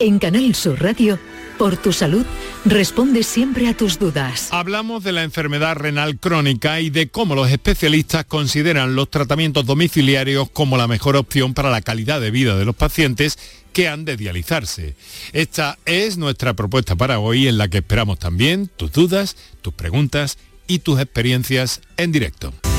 [0.00, 1.18] En Canal Sur Radio,
[1.58, 2.24] por tu salud,
[2.64, 4.46] responde siempre a tus dudas.
[4.52, 10.50] Hablamos de la enfermedad renal crónica y de cómo los especialistas consideran los tratamientos domiciliarios
[10.50, 13.40] como la mejor opción para la calidad de vida de los pacientes
[13.72, 14.94] que han de dializarse.
[15.32, 20.38] Esta es nuestra propuesta para hoy en la que esperamos también tus dudas, tus preguntas
[20.68, 22.54] y tus experiencias en directo.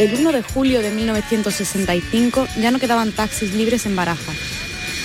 [0.00, 4.32] El 1 de julio de 1965 ya no quedaban taxis libres en Baraja.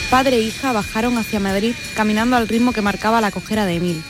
[0.10, 4.02] Padre e hija bajaron hacia Madrid caminando al ritmo que marcaba la cojera de Emil,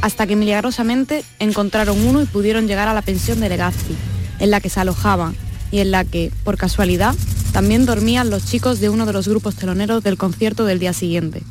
[0.00, 3.94] hasta que milagrosamente encontraron uno y pudieron llegar a la pensión de Legazpi,
[4.38, 5.36] en la que se alojaban
[5.70, 7.14] y en la que, por casualidad,
[7.52, 11.42] también dormían los chicos de uno de los grupos teloneros del concierto del día siguiente.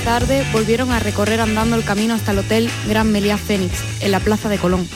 [0.00, 4.20] Tarde volvieron a recorrer andando el camino hasta el Hotel Gran Meliá Fénix, en la
[4.20, 4.88] Plaza de Colón.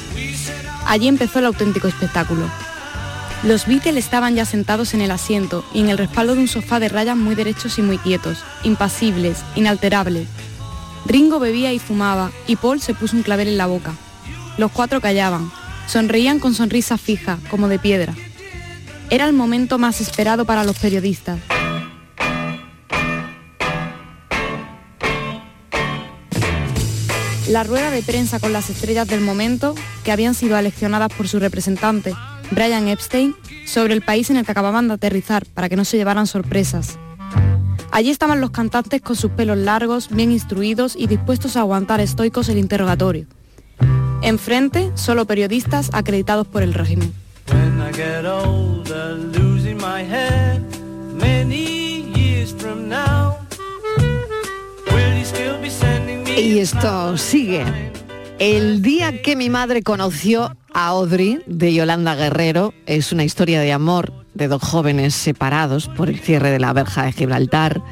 [0.86, 2.48] Allí empezó el auténtico espectáculo.
[3.42, 6.80] Los Beatles estaban ya sentados en el asiento y en el respaldo de un sofá
[6.80, 10.26] de rayas muy derechos y muy quietos, impasibles, inalterables.
[11.06, 13.94] Ringo bebía y fumaba y Paul se puso un clavel en la boca.
[14.56, 15.50] Los cuatro callaban,
[15.86, 18.14] sonreían con sonrisa fija, como de piedra.
[19.10, 21.38] Era el momento más esperado para los periodistas.
[27.48, 31.38] La rueda de prensa con las estrellas del momento, que habían sido aleccionadas por su
[31.38, 32.14] representante,
[32.50, 33.34] Brian Epstein,
[33.66, 36.98] sobre el país en el que acababan de aterrizar para que no se llevaran sorpresas.
[37.90, 42.48] Allí estaban los cantantes con sus pelos largos, bien instruidos y dispuestos a aguantar estoicos
[42.48, 43.26] el interrogatorio.
[44.22, 47.12] Enfrente, solo periodistas acreditados por el régimen.
[56.36, 57.64] Y esto sigue.
[58.40, 63.72] El día que mi madre conoció a Audrey de Yolanda Guerrero es una historia de
[63.72, 67.82] amor de dos jóvenes separados por el cierre de la verja de Gibraltar,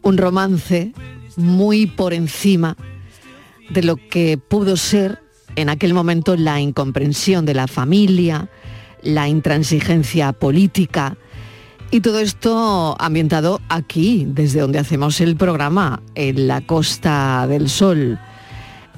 [0.00, 0.92] un romance
[1.36, 2.76] muy por encima
[3.70, 5.20] de lo que pudo ser
[5.56, 8.48] en aquel momento la incomprensión de la familia,
[9.02, 11.16] la intransigencia política
[11.92, 18.18] y todo esto ambientado aquí, desde donde hacemos el programa, en la Costa del Sol.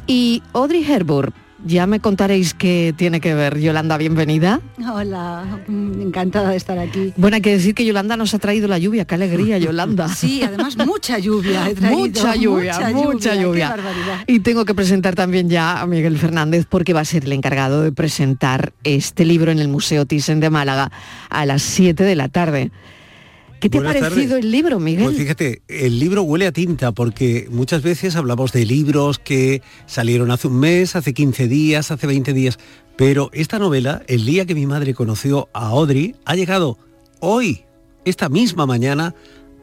[0.07, 3.59] Y Audrey Hepburn, ya me contaréis qué tiene que ver.
[3.59, 4.61] Yolanda, bienvenida.
[4.93, 7.13] Hola, encantada de estar aquí.
[7.17, 9.05] Bueno, hay que decir que Yolanda nos ha traído la lluvia.
[9.05, 10.09] Qué alegría, Yolanda.
[10.09, 11.99] Sí, además mucha lluvia he traído.
[11.99, 13.71] Mucha lluvia, mucha lluvia.
[13.71, 14.25] barbaridad.
[14.27, 17.83] Y tengo que presentar también ya a Miguel Fernández porque va a ser el encargado
[17.83, 20.93] de presentar este libro en el Museo Thyssen de Málaga
[21.31, 22.71] a las 7 de la tarde.
[23.65, 24.45] ¿Qué te Buenas ha parecido tardes.
[24.45, 25.05] el libro, Miguel?
[25.05, 30.31] Pues fíjate, el libro huele a tinta porque muchas veces hablamos de libros que salieron
[30.31, 32.59] hace un mes, hace 15 días, hace 20 días,
[32.99, 36.77] pero esta novela, el día que mi madre conoció a Audrey, ha llegado
[37.21, 37.63] hoy,
[38.05, 39.15] esta misma mañana,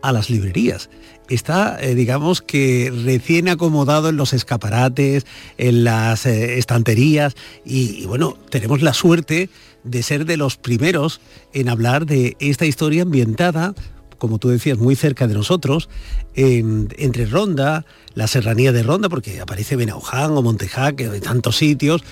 [0.01, 0.89] a las librerías.
[1.29, 5.25] Está, eh, digamos que recién acomodado en los escaparates,
[5.57, 7.35] en las eh, estanterías
[7.65, 9.49] y, bueno, tenemos la suerte
[9.83, 11.21] de ser de los primeros
[11.53, 13.73] en hablar de esta historia ambientada
[14.17, 15.89] como tú decías, muy cerca de nosotros,
[16.35, 22.03] en- entre Ronda, la serranía de Ronda, porque aparece Benauján o Montejaque, de tantos sitios,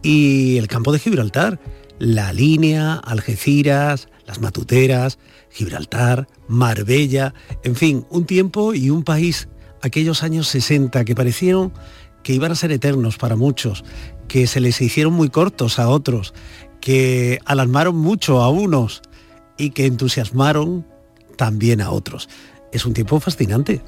[0.00, 1.58] y el campo de Gibraltar,
[1.98, 5.18] la línea, Algeciras, las Matuteras,
[5.56, 7.32] Gibraltar, Marbella,
[7.64, 9.48] en fin, un tiempo y un país,
[9.80, 11.72] aquellos años 60 que parecieron
[12.22, 13.82] que iban a ser eternos para muchos,
[14.28, 16.34] que se les hicieron muy cortos a otros,
[16.80, 19.00] que alarmaron mucho a unos
[19.56, 20.86] y que entusiasmaron
[21.36, 22.28] también a otros.
[22.70, 23.80] Es un tiempo fascinante.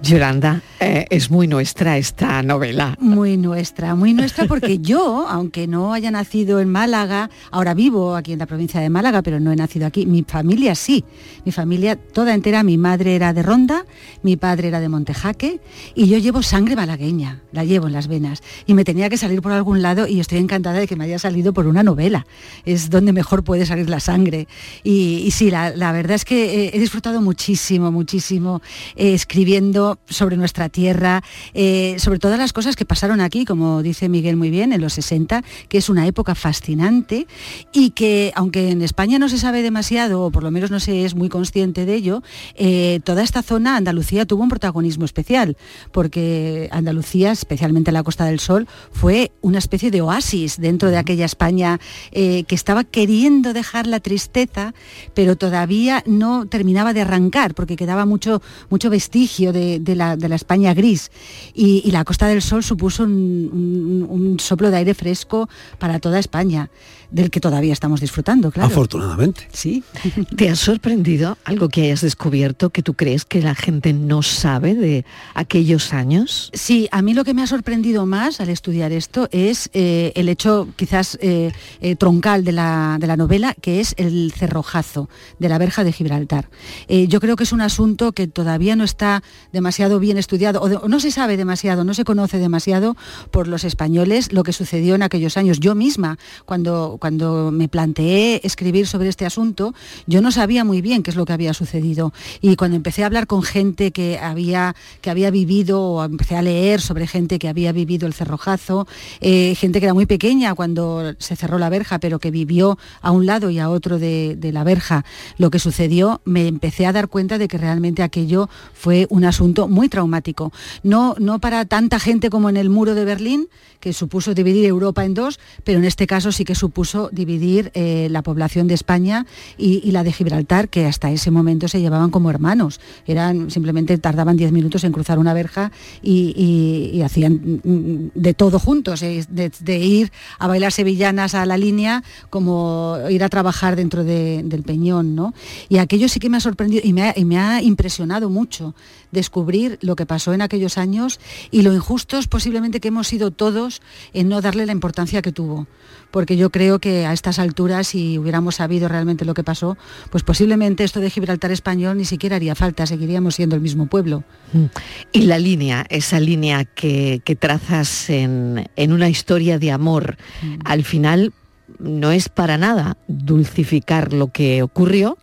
[0.00, 2.96] Yolanda, eh, es muy nuestra esta novela.
[3.00, 8.32] Muy nuestra, muy nuestra porque yo, aunque no haya nacido en Málaga, ahora vivo aquí
[8.32, 11.04] en la provincia de Málaga, pero no he nacido aquí, mi familia sí,
[11.44, 13.86] mi familia toda entera, mi madre era de Ronda,
[14.22, 15.60] mi padre era de Montejaque
[15.96, 19.42] y yo llevo sangre malagueña, la llevo en las venas y me tenía que salir
[19.42, 22.26] por algún lado y estoy encantada de que me haya salido por una novela,
[22.64, 24.46] es donde mejor puede salir la sangre.
[24.84, 28.62] Y, y sí, la, la verdad es que eh, he disfrutado muchísimo, muchísimo
[28.94, 31.22] eh, escribiendo sobre nuestra tierra,
[31.54, 34.94] eh, sobre todas las cosas que pasaron aquí, como dice Miguel muy bien, en los
[34.94, 37.26] 60, que es una época fascinante
[37.72, 41.04] y que, aunque en España no se sabe demasiado, o por lo menos no se
[41.04, 42.22] es muy consciente de ello,
[42.54, 45.56] eh, toda esta zona, Andalucía, tuvo un protagonismo especial,
[45.92, 51.24] porque Andalucía, especialmente la Costa del Sol, fue una especie de oasis dentro de aquella
[51.24, 51.80] España
[52.12, 54.74] eh, que estaba queriendo dejar la tristeza,
[55.14, 60.28] pero todavía no terminaba de arrancar, porque quedaba mucho, mucho vestigio de, de la, de
[60.28, 61.10] la España gris.
[61.54, 63.10] Y, y la Costa del Sol supuso un,
[63.52, 66.70] un- un soplo de aire fresco para toda España,
[67.10, 68.68] del que todavía estamos disfrutando, claro.
[68.68, 69.48] Afortunadamente.
[69.52, 69.82] Sí.
[70.36, 74.74] ¿Te ha sorprendido algo que hayas descubierto que tú crees que la gente no sabe
[74.74, 76.50] de aquellos años?
[76.52, 80.28] Sí, a mí lo que me ha sorprendido más al estudiar esto es eh, el
[80.28, 85.48] hecho quizás eh, eh, troncal de la, de la novela, que es el cerrojazo de
[85.48, 86.50] la verja de Gibraltar.
[86.88, 89.67] Eh, yo creo que es un asunto que todavía no está demasiado
[90.00, 92.96] bien estudiado, o, no se sabe demasiado, no se conoce demasiado
[93.30, 95.60] por los españoles lo que sucedió en aquellos años.
[95.60, 99.74] Yo misma, cuando, cuando me planteé escribir sobre este asunto,
[100.06, 102.12] yo no sabía muy bien qué es lo que había sucedido.
[102.40, 106.42] Y cuando empecé a hablar con gente que había, que había vivido, o empecé a
[106.42, 108.86] leer sobre gente que había vivido el cerrojazo,
[109.20, 113.10] eh, gente que era muy pequeña cuando se cerró la verja, pero que vivió a
[113.10, 115.04] un lado y a otro de la verja
[115.36, 119.57] lo que sucedió, me empecé a dar cuenta de que realmente aquello fue un asunto
[119.66, 120.52] muy traumático.
[120.84, 123.48] No, no para tanta gente como en el muro de Berlín,
[123.80, 128.08] que supuso dividir Europa en dos, pero en este caso sí que supuso dividir eh,
[128.10, 132.30] la población de España y, la de Gibraltar, que hasta ese momento se llevaban como
[132.30, 132.80] hermanos.
[133.06, 139.00] Eran simplemente tardaban 10 minutos en cruzar una verja y, hacían mm, de todo juntos,
[139.00, 144.62] de, ir a bailar sevillanas a la línea como ir a trabajar dentro de- del
[144.62, 145.32] peñón, ¿no?
[145.68, 148.74] Y aquello sí que me ha sorprendido y me ha, y me ha impresionado mucho
[149.12, 153.80] descubrir lo que pasó en aquellos años y lo injustos posiblemente que hemos sido todos
[154.12, 155.66] en no darle la importancia que tuvo
[156.10, 159.76] porque yo creo que a estas alturas, si hubiéramos sabido realmente lo que pasó,
[160.10, 164.24] pues posiblemente esto de Gibraltar español ni siquiera haría falta, seguiríamos siendo el mismo pueblo.
[164.52, 164.64] Mm.
[165.12, 170.58] Y la línea, esa línea que, trazas en, una historia de amor, mm.
[170.64, 171.32] al final
[171.78, 175.18] no es para nada dulcificar lo que ocurrió,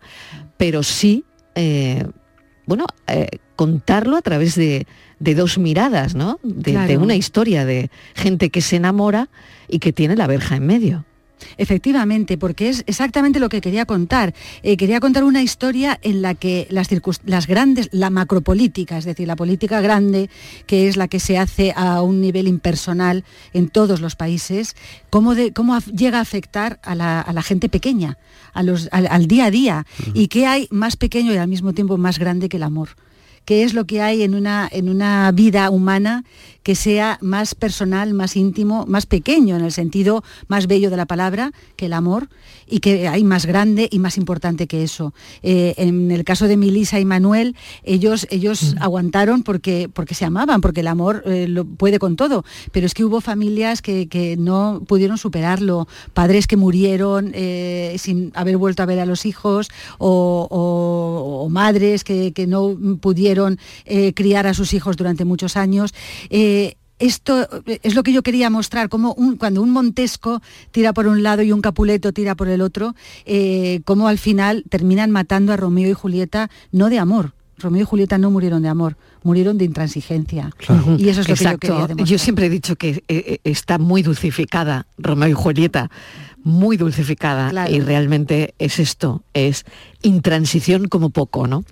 [0.58, 2.06] pero sí, eh,
[2.68, 4.86] bueno, eh, contarlo a través de,
[5.20, 6.40] dos miradas, ¿no?
[6.44, 9.30] de, una historia de gente que se enamora
[9.68, 11.06] y que tiene la verja en medio.
[11.58, 14.34] Efectivamente, porque es exactamente lo que quería contar.
[14.64, 16.88] Eh, quería contar una historia en la que las,
[17.26, 20.30] las grandes, la macropolítica, es decir, la política grande,
[20.66, 24.76] que es la que se hace a un nivel impersonal en todos los países,
[25.10, 28.18] cómo, de, cómo llega a afectar a la, gente pequeña,
[28.54, 31.98] a los, al, día a día, y qué hay más pequeño y al mismo tiempo
[31.98, 32.90] más grande que el amor
[33.46, 36.24] qué es lo que hay en una, en una vida humana
[36.64, 41.06] que sea más personal, más íntimo, más pequeño en el sentido más bello de la
[41.06, 42.28] palabra que el amor
[42.68, 45.14] y que hay más grande y más importante que eso.
[45.44, 48.84] Eh, en el caso de Milisa y Manuel, ellos, ellos mm.
[48.84, 52.94] aguantaron porque, porque se amaban, porque el amor eh, lo puede con todo, pero es
[52.94, 54.06] que hubo familias que,
[54.38, 59.70] no pudieron superarlo, padres que murieron eh, sin haber vuelto a ver a los hijos
[59.98, 63.60] o, madres que, no pudieron
[64.14, 65.94] criar a sus hijos durante muchos años
[67.00, 71.42] esto es lo que yo quería mostrar, como cuando un Montesco tira por un lado
[71.42, 75.90] y un Capuleto tira por el otro, eh, cómo al final terminan matando a Romeo
[75.90, 77.34] y Julieta, no de amor.
[77.58, 80.52] Romeo y Julieta no murieron de amor, murieron de intransigencia.
[80.98, 82.08] Y eso es lo que yo quería demostrar.
[82.08, 85.90] Yo siempre he dicho que eh, eh, está muy dulcificada Romeo y Julieta,
[86.44, 87.70] muy dulcificada.
[87.70, 89.66] Y realmente es esto, es
[90.02, 91.64] intransición como poco, ¿no?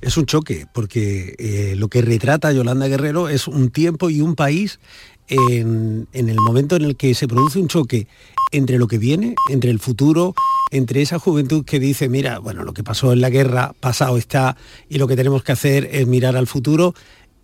[0.00, 4.34] Es un choque, porque eh, lo que retrata Yolanda Guerrero es un tiempo y un
[4.34, 4.80] país
[5.28, 8.06] en, el momento en el que se produce un choque
[8.50, 10.34] entre lo que viene, entre el futuro,
[10.70, 14.56] entre esa juventud que dice, mira, bueno, lo que pasó en la guerra, pasado está,
[14.88, 16.94] y lo que tenemos que hacer es mirar al futuro,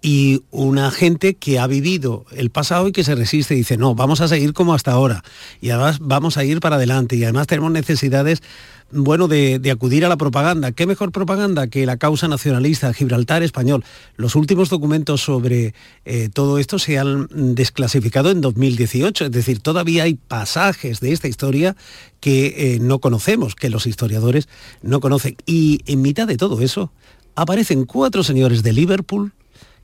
[0.00, 3.94] y una gente que ha vivido el pasado y que se resiste y dice, no,
[3.94, 5.24] vamos a seguir como hasta ahora,
[5.60, 8.42] y además vamos a ir para adelante, y además tenemos necesidades
[8.90, 10.72] bueno, de, acudir a la propaganda.
[10.72, 13.84] ¿Qué mejor propaganda que la causa nacionalista Gibraltar español?
[14.16, 20.04] Los últimos documentos sobre eh, todo esto se han desclasificado en 2018, es decir, todavía
[20.04, 21.76] hay pasajes de esta historia
[22.20, 24.48] que eh, no conocemos, que los historiadores
[24.82, 25.36] no conocen.
[25.44, 26.90] Y en mitad de todo eso
[27.34, 29.32] aparecen cuatro señores de Liverpool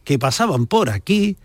[0.05, 1.37] que pasaban por aquí,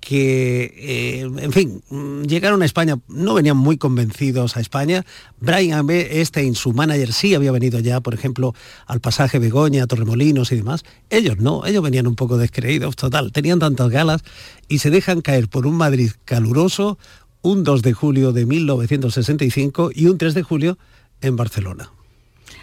[0.00, 1.82] que, eh, en fin,
[2.26, 5.04] llegaron a España, no venían muy convencidos a España.
[5.38, 5.86] Brian
[6.24, 8.54] Stein, su manager, sí había venido ya, por ejemplo,
[8.86, 10.84] al pasaje Begoña, Torremolinos y demás.
[11.10, 14.22] Ellos no, ellos venían un poco descreídos, total, tenían tantas galas
[14.68, 16.98] y se dejan caer por un Madrid caluroso
[17.42, 20.78] un 2 de julio de 1965 y un 3 de julio
[21.20, 21.92] en Barcelona.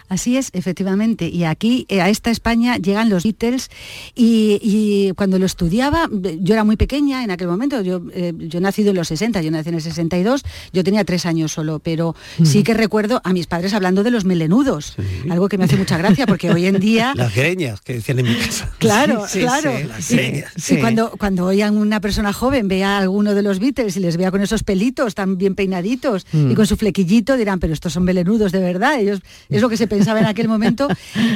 [0.08, 1.28] Así es, efectivamente.
[1.28, 3.70] Y aquí, eh, a esta España, llegan los Beatles
[4.14, 6.08] y, cuando lo estudiaba,
[6.40, 9.50] yo era muy pequeña en aquel momento, yo, eh, yo nacido en los 60, yo
[9.50, 13.46] nací en el 62, yo tenía tres años solo, pero sí que recuerdo a mis
[13.46, 14.96] padres hablando de los melenudos,
[15.30, 17.12] algo que me hace mucha gracia porque hoy en día...
[17.16, 18.72] Las greñas que decían en mi casa.
[18.78, 19.72] Claro, claro.
[20.08, 24.16] y, cuando, cuando oían una persona joven, vea a alguno de los Beatles y les
[24.16, 26.54] vea con esos pelitos tan bien peinaditos y mm.
[26.54, 29.86] con su flequillito, dirán, pero estos son melenudos de verdad, ellos es lo que se
[29.98, 30.88] pensaba en aquel momento.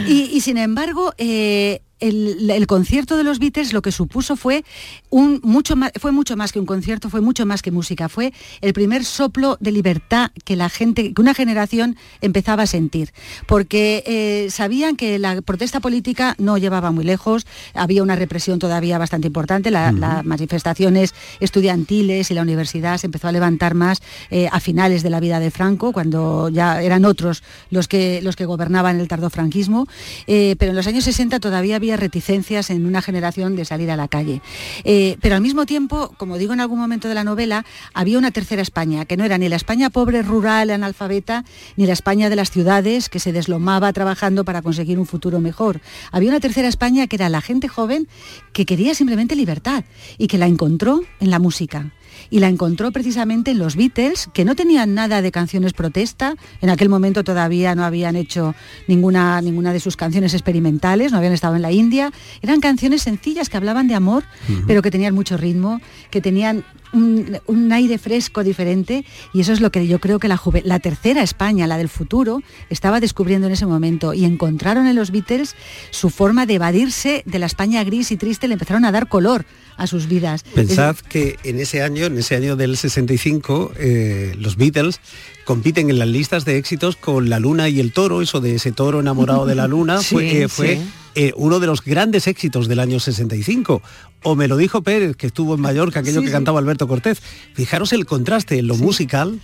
[0.06, 4.64] Y, sin embargo, eh, el, concierto de los Beatles lo que supuso fue
[5.10, 8.32] un mucho más, fue mucho más que un concierto, fue mucho más que música, fue
[8.60, 13.12] el primer soplo de libertad que la gente, que una generación empezaba a sentir,
[13.46, 18.98] porque eh, sabían que la protesta política no llevaba muy lejos, había una represión todavía
[18.98, 24.60] bastante importante, las manifestaciones estudiantiles y la universidad se empezó a levantar más eh, a
[24.60, 29.00] finales de la vida de Franco, cuando ya eran otros los que los que gobernaban
[29.00, 29.86] el tardofranquismo,
[30.26, 33.96] eh, pero en los años 60 todavía había reticencias en una generación de salir a
[33.96, 34.42] la calle.
[34.84, 38.30] Eh, pero al mismo tiempo, como digo en algún momento de la novela, había una
[38.30, 41.44] tercera España, que no era ni la España pobre, rural, analfabeta,
[41.76, 45.80] ni la España de las ciudades, que se deslomaba trabajando para conseguir un futuro mejor.
[46.10, 48.08] Había una tercera España que era la gente joven
[48.52, 49.84] que quería simplemente libertad
[50.18, 51.92] y que la encontró en la música
[52.32, 56.70] y la encontró precisamente en los Beatles, que no tenían nada de canciones protesta, en
[56.70, 58.54] aquel momento todavía no habían hecho
[58.88, 63.50] ninguna, ninguna de sus canciones experimentales, no habían estado en la India, eran canciones sencillas
[63.50, 64.24] que hablaban de amor,
[64.66, 66.64] pero que tenían mucho ritmo, que tenían
[66.94, 71.22] un, aire fresco diferente y eso es lo que yo creo que la, la tercera
[71.22, 72.40] España, la del futuro,
[72.70, 75.54] estaba descubriendo en ese momento y encontraron en los Beatles
[75.90, 79.44] su forma de evadirse de la España gris y triste, le empezaron a dar color
[79.76, 80.44] a sus vidas.
[80.54, 85.00] Pensad que en ese año, en ese año del 65, eh, los Beatles
[85.44, 88.72] compiten en las listas de éxitos con La Luna y el Toro, eso de ese
[88.72, 90.82] toro enamorado de la Luna, Sí, fue, eh, fue, sí.
[91.14, 93.82] eh, uno de los grandes éxitos del año 65.
[94.22, 97.20] O me lo dijo Pérez, que estuvo en Mallorca, aquello Sí, que cantaba Alberto Cortés.
[97.54, 99.40] Fijaros el contraste en lo musical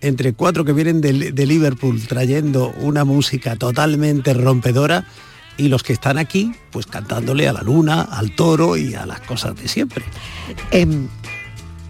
[0.00, 5.04] entre cuatro que vienen de, de Liverpool trayendo una música totalmente rompedora
[5.60, 9.20] y los que están aquí pues cantándole a la luna, al toro y a las
[9.20, 10.04] cosas de siempre.
[10.70, 11.06] Em,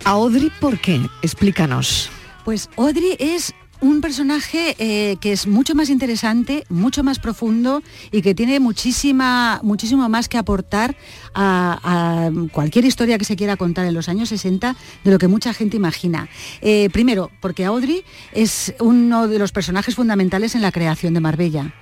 [0.05, 1.01] a Audrey, ¿por qué?
[1.23, 2.11] Explícanos.
[2.45, 8.23] Pues Audrey es un personaje eh, que es mucho más interesante, mucho más profundo y
[8.23, 10.97] que tiene muchísima, muchísimo más que aportar
[11.35, 15.29] a, a cualquier historia que se quiera contar en los años 60 de lo que
[15.29, 16.29] mucha gente imagina.
[16.61, 21.73] Eh, primero, porque Audrey es uno de los personajes fundamentales en la creación de Marbella.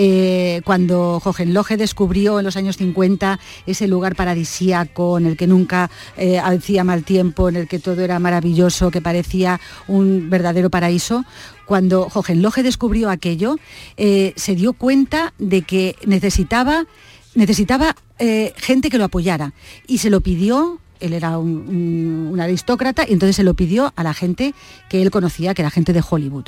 [0.00, 5.90] Eh, cuando Hohenlohe descubrió en los años 50 ese lugar paradisíaco en el que nunca
[6.16, 11.24] eh, hacía mal tiempo, en el que todo era maravilloso, que parecía un verdadero paraíso,
[11.66, 13.56] cuando Hohenlohe descubrió aquello,
[13.96, 16.86] eh, se dio cuenta de que necesitaba,
[17.34, 19.52] necesitaba eh, gente que lo apoyara.
[19.88, 24.14] Y se lo pidió él era un, aristócrata y entonces se lo pidió a la
[24.14, 24.54] gente
[24.88, 26.44] que él conocía, que era gente de Hollywood.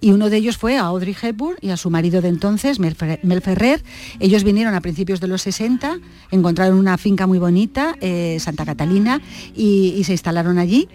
[0.00, 2.96] Y uno de ellos fue a Audrey Hepburn y a su marido de entonces, Mel
[2.96, 3.82] Fer- Mel Ferrer.
[4.18, 5.98] Ellos vinieron a principios de los 60,
[6.30, 9.20] encontraron una finca muy bonita, eh, Santa Catalina,
[9.54, 10.88] y se instalaron allí.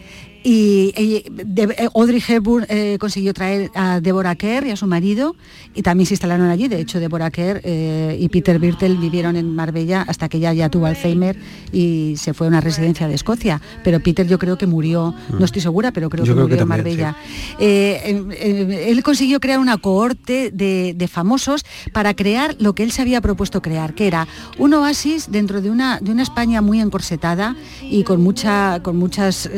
[0.47, 4.85] Y, y de- eh, Audrey Hepburn eh, consiguió traer a Deborah Kerr y a su
[4.85, 5.35] marido
[5.73, 6.67] y también se instalaron allí.
[6.67, 10.69] De hecho, Deborah Kerr eh, y Peter Birtel vivieron en Marbella hasta que ella ya
[10.69, 11.35] tuvo Alzheimer
[11.73, 13.59] y se fue a una residencia de Escocia.
[13.83, 16.57] Pero Peter yo creo que murió, no estoy segura, pero creo Yo que creo murió
[16.57, 17.15] que en Marbella.
[17.59, 23.01] Eh, él consiguió crear una cohorte de, de famosos para crear lo que él se
[23.01, 24.27] había propuesto crear, que era
[24.59, 29.49] un oasis dentro de una, de una España muy encorsetada y con mucha, con muchas,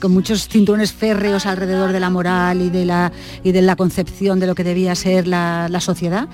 [0.00, 4.40] con muchos cinturones férreos alrededor de la moral y de la y de la concepción
[4.40, 6.28] de lo que debía ser la, la sociedad.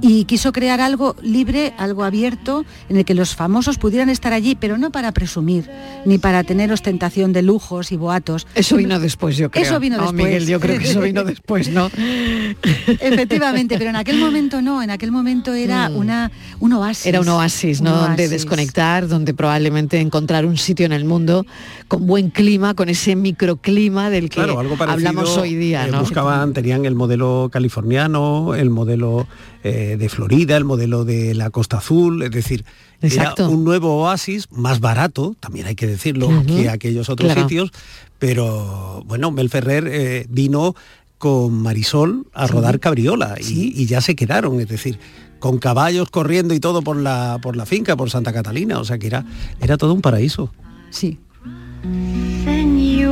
[0.00, 4.54] Y quiso crear algo libre, algo abierto, en el que los famosos pudieran estar allí,
[4.54, 5.70] pero no para presumir,
[6.04, 8.46] ni para tener ostentación de lujos y boatos.
[8.54, 9.64] Eso vino después, yo creo.
[9.64, 10.24] Eso vino No, después.
[10.24, 11.90] Miguel, yo creo que eso vino después, ¿no?
[13.00, 17.06] Efectivamente, pero en aquel momento no, en aquel momento era una, un oasis.
[17.06, 17.08] Mm.
[17.08, 17.92] Era un oasis, ¿no?
[17.92, 21.46] Un Donde desconectar, donde probablemente encontrar un sitio en el mundo
[21.88, 25.90] con buen clima, con ese microclima del que Claro, algo parecido, hablamos hoy día, eh,
[25.90, 26.00] ¿no?
[26.00, 29.26] buscaban, tenían el modelo californiano, el modelo
[29.64, 32.64] eh, de Florida, el modelo de la Costa Azul, es decir,
[33.02, 33.44] Exacto.
[33.44, 37.48] era un nuevo oasis más barato, también hay que decirlo, que aquellos otros claro.
[37.48, 37.70] sitios,
[38.18, 40.74] pero bueno, Mel Ferrer eh, vino
[41.18, 42.52] con Marisol a Sí.
[42.54, 44.98] rodar cabriola y, y ya se quedaron, es decir,
[45.38, 48.98] con caballos corriendo y todo por la por la finca, por Santa Catalina, o sea
[48.98, 49.24] que era
[49.60, 50.52] era todo un paraíso.
[50.90, 51.18] Sí.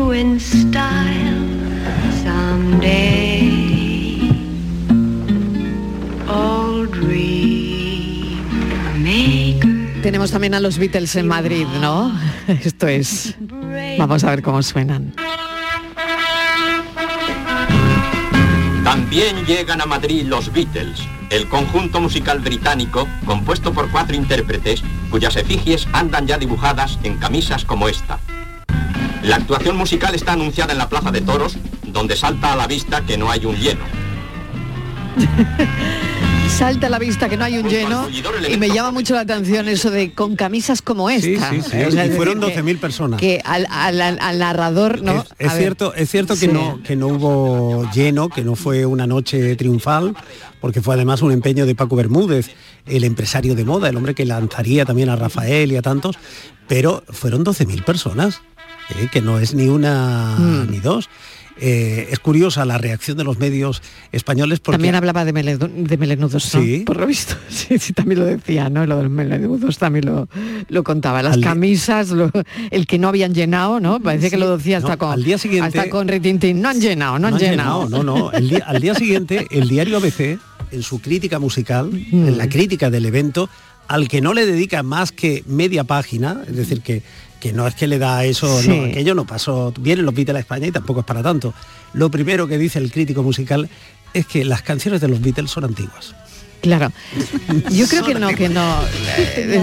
[0.09, 1.45] You in style
[2.23, 3.51] someday.
[6.29, 8.43] Old dream
[9.03, 10.03] maker.
[10.03, 12.19] Tenemos también a los Beatles en Madrid, ¿no?
[12.49, 13.35] Esto es.
[13.99, 15.15] Vamos a ver cómo suenan.
[18.85, 25.37] También llegan a Madrid los Beatles, el conjunto musical británico compuesto por cuatro intérpretes cuyas
[25.37, 28.19] efigies andan ya dibujadas en camisas como esta.
[29.29, 33.03] La actuación musical está anunciada en la Plaza de Toros, donde salta a la vista
[33.05, 33.85] que no hay un lleno.
[36.49, 38.09] Salta a la vista que no hay un lleno
[38.49, 41.51] y me llama mucho la atención eso de con camisas como esta.
[41.51, 41.83] Sí, sí, sí.
[41.83, 43.21] O sea, y fueron decir, que- 12.000 personas.
[43.21, 45.21] Que al, al- al narrador, ¿no?
[45.21, 46.49] Es, es ver, cierto, es cierto que sí.
[46.49, 50.17] no que no hubo lleno, que no fue una noche triunfal,
[50.61, 52.51] porque fue además un empeño de Paco Bermúdez,
[52.87, 56.17] el empresario de moda, el hombre que lanzaría también a Rafael y a tantos,
[56.67, 58.41] pero fueron 12.000 personas,
[58.91, 59.09] ¿eh?
[59.13, 60.71] que no es ni una Mm.
[60.71, 61.09] ni dos.
[61.61, 66.61] Eh, es curiosa la reacción de los medios españoles porque También hablaba de, melenudos, ¿no?
[66.63, 66.85] Sí.
[66.87, 67.35] Por lo visto.
[67.49, 68.87] Sí, sí, también lo decía, ¿no?
[68.87, 70.29] Lo de los melenudos también lo,
[70.69, 71.21] lo contaba.
[71.21, 72.31] Las Al camisas, lo-
[72.71, 73.99] el que no habían llenado, ¿no?
[74.01, 76.63] Parece que lo decía hasta No, con al día siguiente- hasta con retintín.
[76.63, 77.85] No han llenado, no han No han llenado.
[77.87, 78.33] llenado, no, no.
[78.33, 80.39] El día- al día siguiente, el diario ABC,
[80.71, 82.29] en su crítica musical, Mm.
[82.29, 83.51] en la crítica del evento,
[83.89, 87.03] al que no le dedica más que media página, es decir, que,
[87.41, 88.69] que no es que le da eso, Sí.
[88.69, 91.55] no, aquello no pasó, vienen los Beatles a España y tampoco es para tanto.
[91.93, 93.69] Lo primero que dice el crítico musical
[94.15, 96.15] es que las canciones de los Beatles son antiguas.
[96.61, 96.91] Claro.
[97.71, 98.81] Yo creo que no, que no.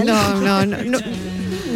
[0.06, 0.98] No, no, no,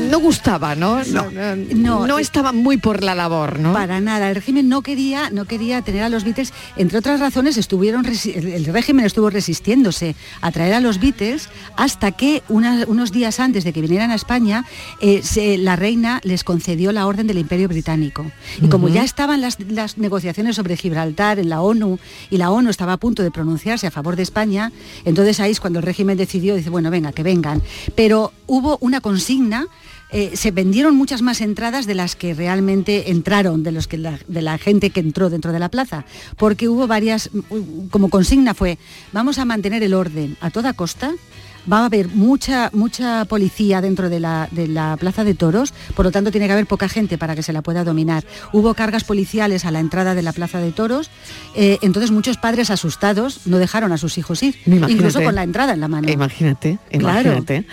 [0.09, 1.03] no, gustaba, ¿no?
[1.05, 3.73] No, no, no, no eh, estaba muy por la labor, ¿no?
[3.73, 7.57] Para nada, el régimen no quería, no quería tener a los Beatles, entre otras razones
[7.57, 13.39] estuvieron el régimen estuvo resistiéndose a traer a los Beatles hasta que una- unos días
[13.39, 14.65] antes de que vinieran a España,
[15.01, 18.25] eh, se- la reina les concedió la orden del Imperio Británico.
[18.61, 21.99] Y como ya estaban las, las negociaciones sobre Gibraltar en la ONU
[22.29, 24.71] y la ONU estaba a punto de pronunciarse a favor de España,
[25.05, 27.61] entonces ahí es cuando el régimen decidió, dice, bueno, venga, que vengan.
[27.95, 29.67] Pero hubo una consigna
[30.11, 34.57] eh, se vendieron muchas más entradas de las que realmente entraron, de, los de la
[34.57, 36.05] gente que entró dentro de la plaza,
[36.37, 38.79] porque hubo varias, mm, como consigna fue,
[39.11, 41.13] vamos a mantener el orden a toda costa,
[41.71, 46.05] va a haber mucha, mucha policía dentro de la, de la plaza de toros, por
[46.05, 48.23] lo tanto tiene que haber poca gente para que se la pueda dominar.
[48.53, 51.09] Hubo cargas policiales a la entrada de la plaza de toros,
[51.55, 54.93] eh, entonces muchos padres asustados no dejaron a sus hijos ir, Imagínate.
[54.93, 56.09] incluso con la entrada en la mano.
[56.09, 57.21] Imagínate, Claro.
[57.33, 57.65] imagínate.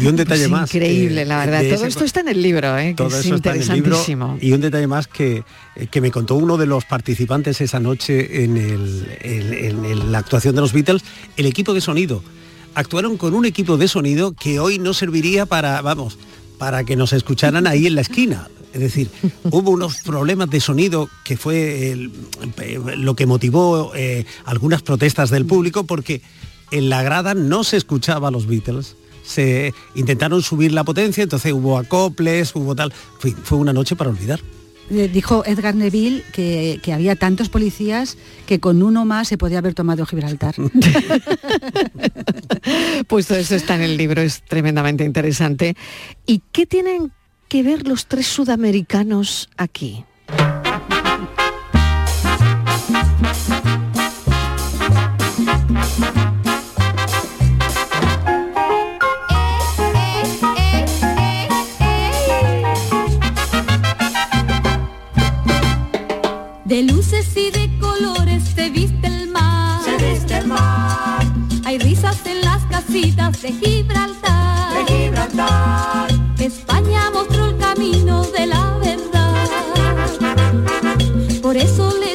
[0.00, 0.74] Y un detalle Pues más.
[0.74, 1.62] Increíble, eh, la verdad.
[1.74, 2.88] Todo esto está en el libro, ¿eh?
[2.90, 3.76] que Todo es eso está en el libro.
[3.76, 4.38] interesantísimo.
[4.40, 5.44] Y un detalle más que,
[5.90, 10.18] que me contó uno de los participantes esa noche en, el- en- en- en la
[10.18, 11.02] actuación de los Beatles,
[11.36, 12.22] el equipo de sonido.
[12.78, 16.16] Actuaron con un equipo de sonido que hoy no serviría para, vamos,
[16.58, 18.46] para que nos escucharan ahí en la esquina.
[18.72, 19.10] Es decir,
[19.50, 22.12] hubo unos problemas de sonido que fue el-
[22.58, 26.22] eh, lo que motivó eh, algunas protestas del público porque
[26.70, 28.94] en la grada no se escuchaba a los Beatles.
[29.24, 32.92] Se intentaron subir la potencia, entonces hubo acoples, hubo tal.
[33.18, 34.38] Fue, fue una noche para olvidar.
[34.90, 38.16] Eh, Dijo Edgar Neville que, que había tantos policías
[38.46, 40.54] que con uno más se podía haber tomado Gibraltar.
[43.06, 45.76] Pues todo eso está en el libro, es tremendamente interesante.
[46.26, 47.12] ¿Y qué tienen
[47.48, 50.04] que ver los tres sudamericanos aquí?
[66.68, 69.80] De luces y de colores se viste el mar.
[69.82, 71.24] Se viste el mar.
[71.64, 74.74] Hay risas en las casitas de Gibraltar.
[74.74, 76.10] De Gibraltar.
[76.38, 79.48] España mostró el camino de la verdad.
[81.40, 82.07] Por eso le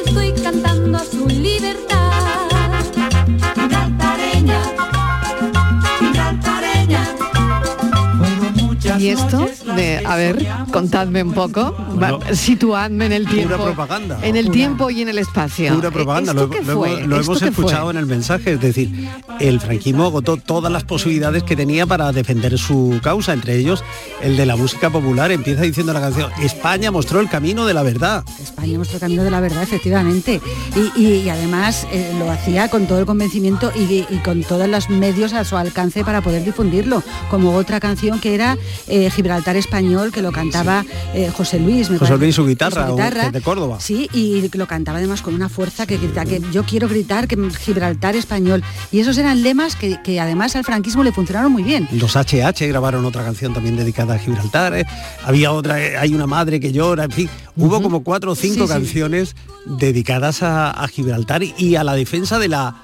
[9.04, 9.46] ¿Y esto?
[9.76, 13.56] De, a ver, contadme un poco, va, situadme en el tiempo.
[13.62, 14.18] propaganda.
[14.22, 15.74] En el tiempo y en el espacio.
[15.74, 16.88] Pura propaganda, ¿Esto lo, qué lo fue?
[16.94, 17.64] hemos- lo ¿Esto hemos qué fue?
[17.64, 19.08] escuchado en el mensaje, es decir,
[19.40, 23.84] el franquismo agotó todas las posibilidades que tenía para defender su causa, entre ellos
[24.22, 25.30] el de la música popular.
[25.32, 28.24] Empieza diciendo la canción, España mostró el camino de la verdad.
[28.42, 30.40] España nuestro camino de la verdad, efectivamente.
[30.76, 34.68] Y, y- y además eh, lo hacía con todo el convencimiento y, y con todos
[34.68, 38.56] los medios a su alcance para poder difundirlo, como otra canción que era
[38.88, 40.84] eh, Gibraltar Español, que lo cantaba
[41.14, 41.90] eh, José Luis.
[41.90, 42.16] me José.
[42.16, 43.30] Luis, su guitarra, Su un- guitarra.
[43.30, 43.78] de Córdoba.
[43.80, 47.36] Sí, y lo cantaba además con una fuerza que grita que yo quiero gritar que
[47.60, 48.62] Gibraltar Español.
[48.92, 51.88] Y esos eran lemas que, que además al franquismo le funcionaron muy bien.
[51.92, 54.74] Los HH grabaron otra canción también dedicada a Gibraltar.
[54.74, 54.84] eh.
[55.24, 57.28] Había otra, eh, hay una madre que llora, en fin.
[57.56, 58.68] Hubo como cuatro o cinco Sí, sí.
[58.68, 59.36] canciones
[59.78, 62.76] dedicadas a, a Gibraltar y a la defensa de la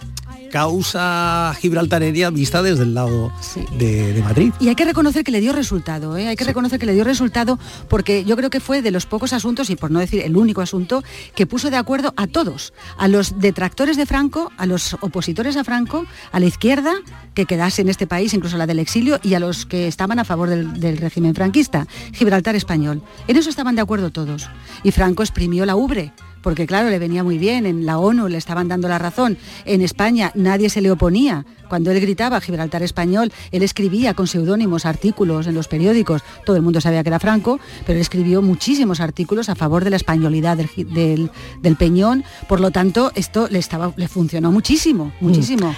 [0.50, 3.32] causa gibraltareña vista desde el lado
[3.78, 4.52] de, de Madrid.
[4.60, 6.28] Y hay que reconocer que le dio resultado, ¿eh?
[6.28, 9.32] hay que reconocer que le dio resultado porque yo creo que fue de los pocos
[9.32, 11.02] asuntos, y por no decir el único asunto,
[11.34, 15.64] que puso de acuerdo a todos, a los detractores de Franco, a los opositores a
[15.64, 16.92] Franco, a la izquierda,
[17.34, 20.24] que quedase en este país, incluso la del exilio, y a los que estaban a
[20.24, 23.02] favor del, del régimen franquista, Gibraltar español.
[23.28, 24.48] En eso estaban de acuerdo todos.
[24.82, 26.12] Y Franco exprimió la ubre
[26.42, 29.82] porque claro, le venía muy bien, en la ONU le estaban dando la razón, en
[29.82, 31.44] España nadie se le oponía.
[31.68, 36.62] Cuando él gritaba Gibraltar español, él escribía con seudónimos artículos en los periódicos, todo el
[36.62, 40.56] mundo sabía que era Franco, pero él escribió muchísimos artículos a favor de la españolidad
[40.56, 41.30] del,
[41.62, 45.74] del- Peñón, por lo tanto esto le, estaba, le funcionó muchísimo, muchísimo.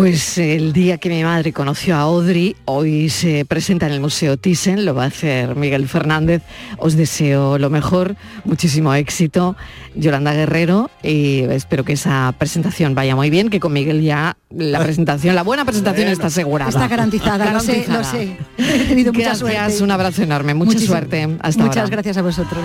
[0.00, 4.38] Pues el día que mi madre conoció a Audrey, hoy se presenta en el Museo
[4.38, 6.40] Thyssen, lo va a hacer Miguel Fernández.
[6.78, 9.56] Os deseo lo mejor, muchísimo éxito,
[9.94, 14.82] Yolanda Guerrero, y espero que esa presentación vaya muy bien, que con Miguel ya la
[14.82, 16.70] presentación, la buena presentación está asegurada.
[16.70, 18.38] Está garantizada, lo sé, lo sé.
[18.56, 19.84] He tenido mucha Gracias, suerte.
[19.84, 20.94] un abrazo enorme, mucha Muchísimo.
[20.94, 21.28] suerte.
[21.42, 21.90] Hasta Muchas ahora.
[21.90, 22.64] gracias a vosotros.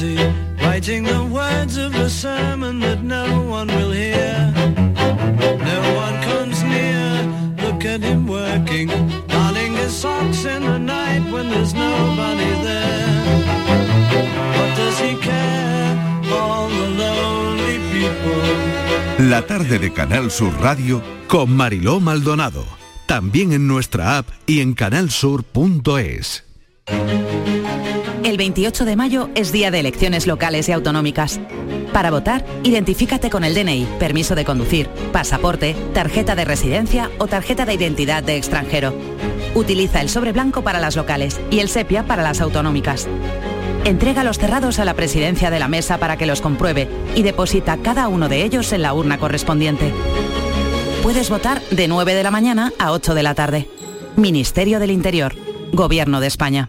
[0.00, 0.32] Mackenzie,
[0.62, 4.52] writing the words of a sermon that no one will hear.
[4.54, 7.24] No one comes near,
[7.58, 8.88] look at him working,
[9.28, 13.34] darning his socks in the night when there's nobody there.
[14.56, 15.98] What does he care?
[16.32, 19.28] All the lonely people.
[19.28, 22.64] La tarde de Canal Sur Radio con Mariló Maldonado.
[23.06, 26.44] También en nuestra app y en canalsur.es.
[28.24, 31.40] El 28 de mayo es día de elecciones locales y autonómicas.
[31.92, 37.64] Para votar, identifícate con el DNI, permiso de conducir, pasaporte, tarjeta de residencia o tarjeta
[37.64, 38.92] de identidad de extranjero.
[39.54, 43.08] Utiliza el sobre blanco para las locales y el sepia para las autonómicas.
[43.84, 47.78] Entrega los cerrados a la presidencia de la mesa para que los compruebe y deposita
[47.78, 49.92] cada uno de ellos en la urna correspondiente.
[51.02, 53.66] Puedes votar de 9 de la mañana a 8 de la tarde.
[54.16, 55.34] Ministerio del Interior,
[55.72, 56.68] Gobierno de España.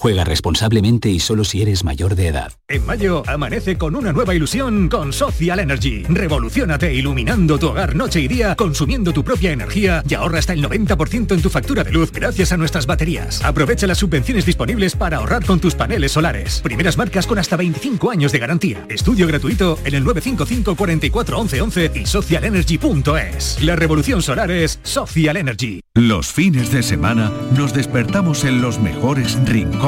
[0.00, 2.52] Juega responsablemente y solo si eres mayor de edad.
[2.68, 6.04] En mayo amanece con una nueva ilusión con Social Energy.
[6.04, 10.62] Revolucionate iluminando tu hogar noche y día, consumiendo tu propia energía y ahorra hasta el
[10.62, 13.44] 90% en tu factura de luz gracias a nuestras baterías.
[13.44, 16.60] Aprovecha las subvenciones disponibles para ahorrar con tus paneles solares.
[16.60, 18.86] Primeras marcas con hasta 25 años de garantía.
[18.88, 23.60] Estudio gratuito en el 955 44 11 11 y socialenergy.es.
[23.64, 25.80] La revolución solar es Social Energy.
[25.94, 29.87] Los fines de semana nos despertamos en los mejores rincones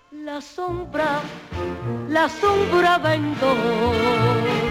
[0.23, 1.19] La sombra,
[2.07, 4.70] la sombra vendo.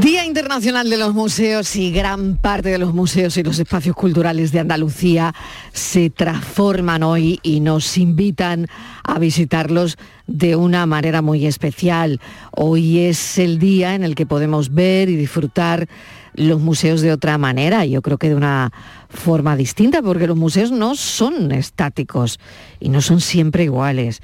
[0.00, 4.52] Día Internacional de los Museos y gran parte de los museos y los espacios culturales
[4.52, 5.34] de Andalucía
[5.72, 8.68] se transforman hoy y nos invitan
[9.02, 12.20] a visitarlos de una manera muy especial.
[12.52, 15.88] Hoy es el día en el que podemos ver y disfrutar
[16.34, 18.70] los museos de otra manera, yo creo que de una
[19.08, 22.38] forma distinta, porque los museos no son estáticos
[22.78, 24.22] y no son siempre iguales.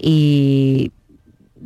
[0.00, 0.92] Y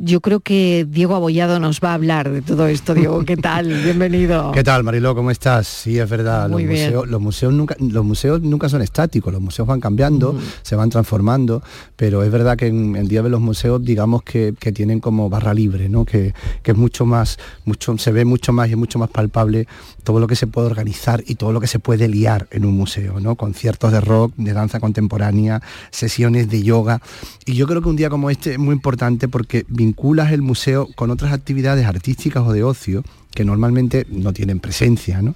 [0.03, 2.95] yo creo que Diego Abollado nos va a hablar de todo esto.
[2.95, 3.67] Diego, ¿qué tal?
[3.67, 4.51] Bienvenido.
[4.51, 5.13] ¿Qué tal, Mariló?
[5.13, 5.67] ¿Cómo estás?
[5.67, 6.49] Sí, es verdad.
[6.49, 6.85] Muy los, bien.
[6.85, 10.89] museos, los, museos nunca, los museos nunca son estáticos, los museos van cambiando, se van
[10.89, 11.61] transformando,
[11.95, 15.29] pero es verdad que en el Día de los Museos, digamos que, que tienen como
[15.29, 16.03] barra libre, ¿no?
[16.03, 16.33] Que,
[16.63, 19.67] que es mucho más, mucho, se ve mucho más y es mucho más palpable
[20.03, 22.75] todo lo que se puede organizar y todo lo que se puede liar en un
[22.75, 23.35] museo, ¿no?
[23.35, 27.01] Conciertos de rock, de danza contemporánea, sesiones de yoga.
[27.45, 30.87] Y yo creo que un día como este es muy importante porque vinculas el museo
[30.95, 33.03] con otras actividades artísticas o de ocio
[33.35, 35.35] que normalmente no tienen presencia, ¿no?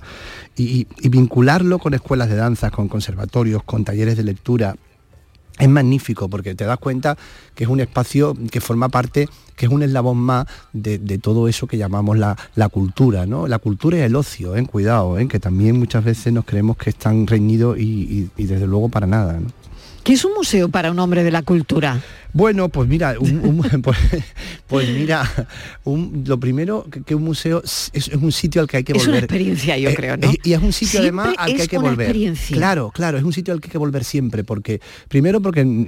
[0.56, 4.76] Y, vincularlo con escuelas de danza, con conservatorios, con talleres de lectura,
[5.60, 7.18] es magnífico porque te das cuenta
[7.54, 9.28] que es un espacio que forma parte,
[9.58, 13.48] que es un eslabón más de, todo eso que llamamos la, cultura, ¿no?
[13.48, 14.66] La cultura y el ocio, ¿eh?
[14.66, 15.28] cuidado, ¿eh?
[15.28, 19.40] que también muchas veces nos creemos que están reñidos y, desde luego para nada.
[20.06, 22.00] ¿Qué es un museo para un hombre de la cultura?
[22.32, 23.98] Bueno, pues mira, un- un- pues,
[24.68, 25.28] pues mira,
[25.84, 28.92] un- lo primero que, que un museo es, es un sitio al que hay que
[28.92, 29.10] Es volver.
[29.10, 30.30] una experiencia, yo Eh, creo, ¿no?
[30.30, 32.02] eh, Y es un sitio Siempre además al que hay es que volver.
[32.02, 32.56] experiencia.
[32.56, 35.88] Claro, claro, es un sitio al que hay que volver siempre, porque primero porque mm,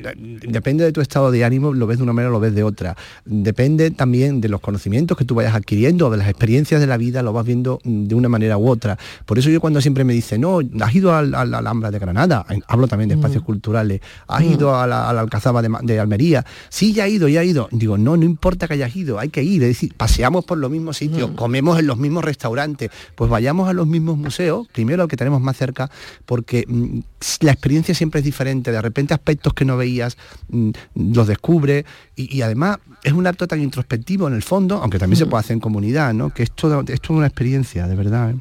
[0.50, 2.64] depende de tu estado de ánimo, lo ves de una manera o lo ves de
[2.64, 2.96] otra.
[3.26, 7.22] Depende también de los conocimientos que tú vayas adquiriendo, de las experiencias de la vida,
[7.22, 8.98] lo vas viendo mm, de una manera u otra.
[9.28, 12.46] Por eso yo cuando siempre me dicen, no, has ido al, al Alhambra de Granada,
[12.68, 16.94] hablo también de espacios culturales, has ido a la, a la Alcazaba de, Almería, sí,
[16.94, 17.70] ya he ido, ya he ido.
[17.72, 20.72] Digo, no, no importa que hayas ido, hay que ir, es decir, paseamos por los
[20.72, 25.10] mismos sitios, comemos en los mismos restaurantes, pues vayamos a los mismos museos, primero al
[25.10, 25.90] que tenemos más cerca,
[26.26, 27.00] porque mm,
[27.42, 30.18] la experiencia siempre es diferente, de repente aspectos que no veías
[30.50, 31.86] mm, los descubre
[32.16, 35.42] y, y además es un acto tan introspectivo en el fondo, aunque también se puede
[35.42, 36.34] hacer en comunidad, ¿no?
[36.34, 38.32] Que es toda, es toda una experiencia, de verdad.
[38.32, 38.36] ¿eh?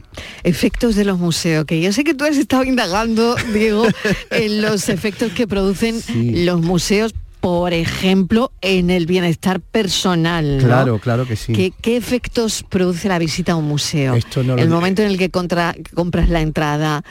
[0.45, 3.85] Efectos de los museos, que yo sé que tú has estado indagando, Diego,
[4.31, 6.01] en los efectos que producen
[6.45, 10.59] los museos, por ejemplo, en el bienestar personal.
[10.59, 10.64] ¿no?
[10.64, 11.53] Claro, claro que sí.
[11.53, 14.14] ¿Qué, qué efectos produce la visita a un museo?
[14.14, 17.05] Esto no el momento en el que contra- compras la entrada,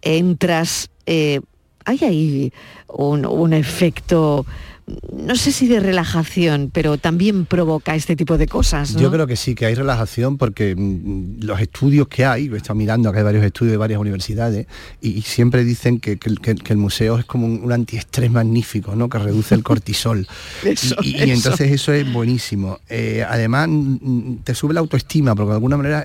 [0.00, 1.40] entras, eh,
[1.84, 2.52] hay ahí
[2.88, 4.46] un, un efecto,
[5.12, 8.94] no sé si de relajación, pero también provoca este tipo de cosas.
[8.94, 9.00] ¿no?
[9.00, 12.74] Yo creo que sí, que hay relajación porque mm, los estudios que hay, he estado
[12.74, 14.66] mirando acá hay varios estudios de varias universidades
[15.00, 17.72] y, y siempre dicen que, que el- que- que el museo es como un, un
[17.72, 19.08] antiestrés magnífico, ¿no?
[19.08, 20.26] que reduce el cortisol.
[20.64, 21.32] Eso, y, y eso.
[21.32, 22.78] entonces eso es buenísimo.
[22.88, 26.04] Eh, además, mm, mm, te sube la autoestima, porque de alguna manera,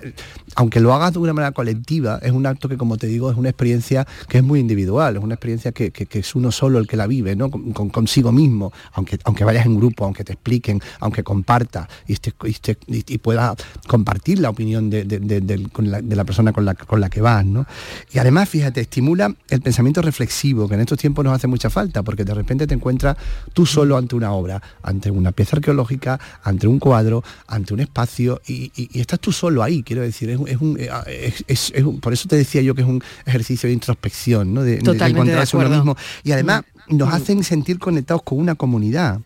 [0.56, 3.38] aunque lo hagas de una manera colectiva, es un acto que, como te digo, es
[3.38, 6.96] una experiencia que es muy individual, es una experiencia que, es uno solo el que
[6.98, 7.50] la vive, ¿no?
[7.50, 13.18] Con- con- consigo mismo, aunque, aunque vayas en grupo, aunque te expliquen, aunque compartas y,
[13.18, 13.56] puedas
[13.88, 17.00] compartir la opinión de, de- de- del- con la, de la persona con la, con
[17.02, 17.66] la que vas, ¿no?
[18.14, 22.04] Y además, fíjate, estimula el pensamiento reflexivo, que en estos tiempos nos hace mucha falta,
[22.04, 23.18] porque de repente te encuentras
[23.54, 28.42] tú solo ante una obra, ante una pieza arqueológica, ante un cuadro, ante un espacio,
[28.48, 31.84] y, estás tú solo ahí, quiero decir, es, un- es un, eh, es- es- es
[31.84, 34.64] un- por eso te decía yo que es un ejercicio de introspección, ¿no?
[34.64, 35.98] De, encontrarse uno mismo.
[36.24, 39.22] Y además nos hacen sentir conectados con una comunidad.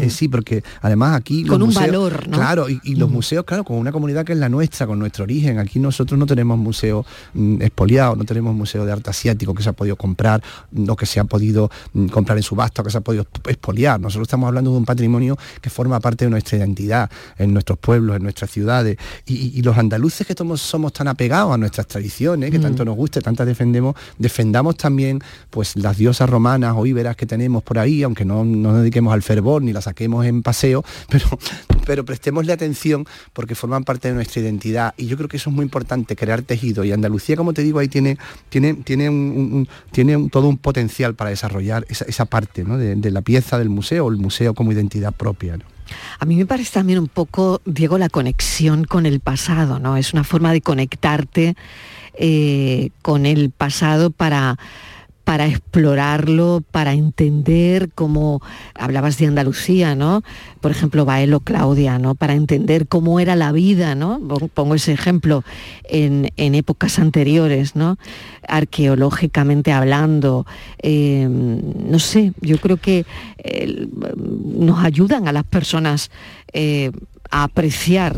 [0.00, 1.42] Eh, sí, porque además aquí...
[1.44, 2.36] los Con un museos- valor, ¿no?
[2.36, 5.24] Claro, y, y los museos, claro, con una comunidad que es la nuestra, con nuestro
[5.24, 5.58] origen.
[5.58, 9.68] Aquí nosotros no tenemos museo mm, expoliado, no tenemos museo de arte asiático que se
[9.70, 12.90] ha podido comprar, mm, o que se ha podido mm, comprar en subasta, o que
[12.90, 14.00] se ha podido expoliar.
[14.00, 18.16] Nosotros estamos hablando de un patrimonio que forma parte de nuestra identidad, en nuestros pueblos,
[18.16, 18.96] en nuestras ciudades.
[19.26, 22.84] Y, y- y los andaluces que somos, somos tan apegados a nuestras tradiciones, que tanto
[22.84, 25.20] nos gusta, tantas defendemos, defendamos también
[25.50, 29.22] pues las diosas romanas o íberas que tenemos por ahí, aunque no nos dediquemos al
[29.22, 31.26] fervor ni la saquemos en paseo, pero,
[31.86, 35.56] pero prestémosle atención porque forman parte de nuestra identidad y yo creo que eso es
[35.56, 38.18] muy importante, crear tejido y Andalucía, como te digo, ahí tiene,
[38.48, 42.78] tiene, tiene, un, tiene todo un potencial para desarrollar esa, esa parte ¿no?
[42.78, 45.58] de, la pieza del museo, el museo como identidad propia.
[46.18, 49.96] A mí me parece también un poco, Diego, la conexión con el pasado, ¿no?
[49.96, 51.56] Es una forma de conectarte
[52.14, 54.58] eh, con el pasado para
[55.28, 58.40] para explorarlo, para entender cómo
[58.74, 60.22] hablabas de Andalucía, ¿no?
[60.62, 62.14] Por ejemplo, Baelo Claudia, ¿no?
[62.14, 64.18] Para entender cómo era la vida, ¿no?
[64.26, 65.44] Pon- Pongo ese ejemplo
[65.84, 67.98] en, en épocas anteriores, ¿no?
[68.48, 70.46] Arqueológicamente hablando,
[70.82, 73.04] eh, no sé, yo creo que
[73.36, 73.86] eh,
[74.46, 76.10] nos ayudan a las personas
[76.54, 76.90] eh,
[77.30, 78.16] a apreciar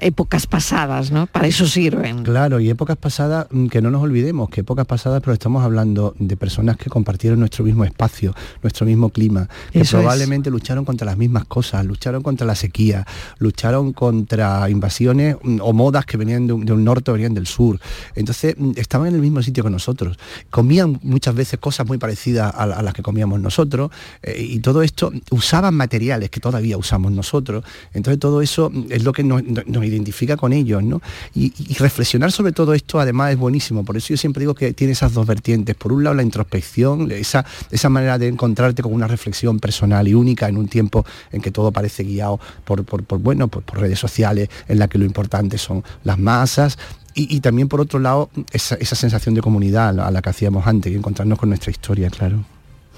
[0.00, 1.26] épocas pasadas, ¿no?
[1.26, 2.22] Para eso sirven.
[2.22, 6.14] Claro, y épocas pasadas, mm, que no nos olvidemos, que épocas pasadas, pero estamos hablando
[6.18, 10.02] de personas que compartieron nuestro mismo espacio, nuestro mismo clima, que Eso es.
[10.02, 13.06] probablemente lucharon contra las mismas cosas, lucharon contra la sequía,
[13.38, 17.34] lucharon contra invasiones mm, o modas que venían de un, de un norte o venían
[17.34, 17.80] del sur.
[18.14, 20.18] Entonces, mm, estaban en el mismo sitio que nosotros.
[20.50, 23.90] Comían muchas veces cosas muy parecidas a, la- a las que comíamos nosotros
[24.22, 27.64] eh, y todo esto usaban materiales que todavía usamos nosotros.
[27.94, 31.00] Entonces, todo eso es lo que nos, nos- identifica con ellos, ¿no?
[31.34, 33.84] Y, reflexionar sobre todo esto además es buenísimo.
[33.84, 35.74] Por eso yo siempre digo que tiene esas dos vertientes.
[35.74, 40.14] Por un lado, la introspección, esa, esa manera de encontrarte con una reflexión personal y
[40.14, 43.98] única en un tiempo en que todo parece guiado por, por- por, bueno, por, redes
[43.98, 46.78] sociales, en la que lo importante son las masas.
[47.14, 50.94] Y, también por otro lado, esa, esa sensación de comunidad a la, que hacíamos antes
[50.94, 52.42] encontrarnos con nuestra historia, claro.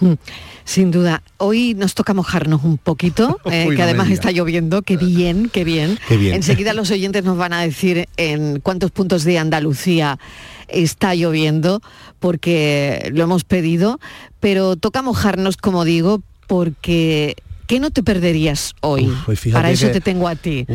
[0.00, 0.12] Mm,
[0.64, 1.22] Sin duda.
[1.36, 4.82] Hoy nos toca mojarnos un poquito, eh, Uy, que además está lloviendo.
[4.82, 5.98] Qué bien, qué bien.
[6.08, 6.34] Qué bien.
[6.34, 10.18] Enseguida los oyentes nos van a decir en cuántos puntos de Andalucía
[10.68, 11.80] está lloviendo,
[12.18, 14.00] porque lo hemos pedido.
[14.40, 17.36] Pero toca mojarnos, como digo, porque
[17.66, 19.10] ¿qué no te perderías hoy?
[19.26, 20.66] pues Para eso que- te tengo a ti.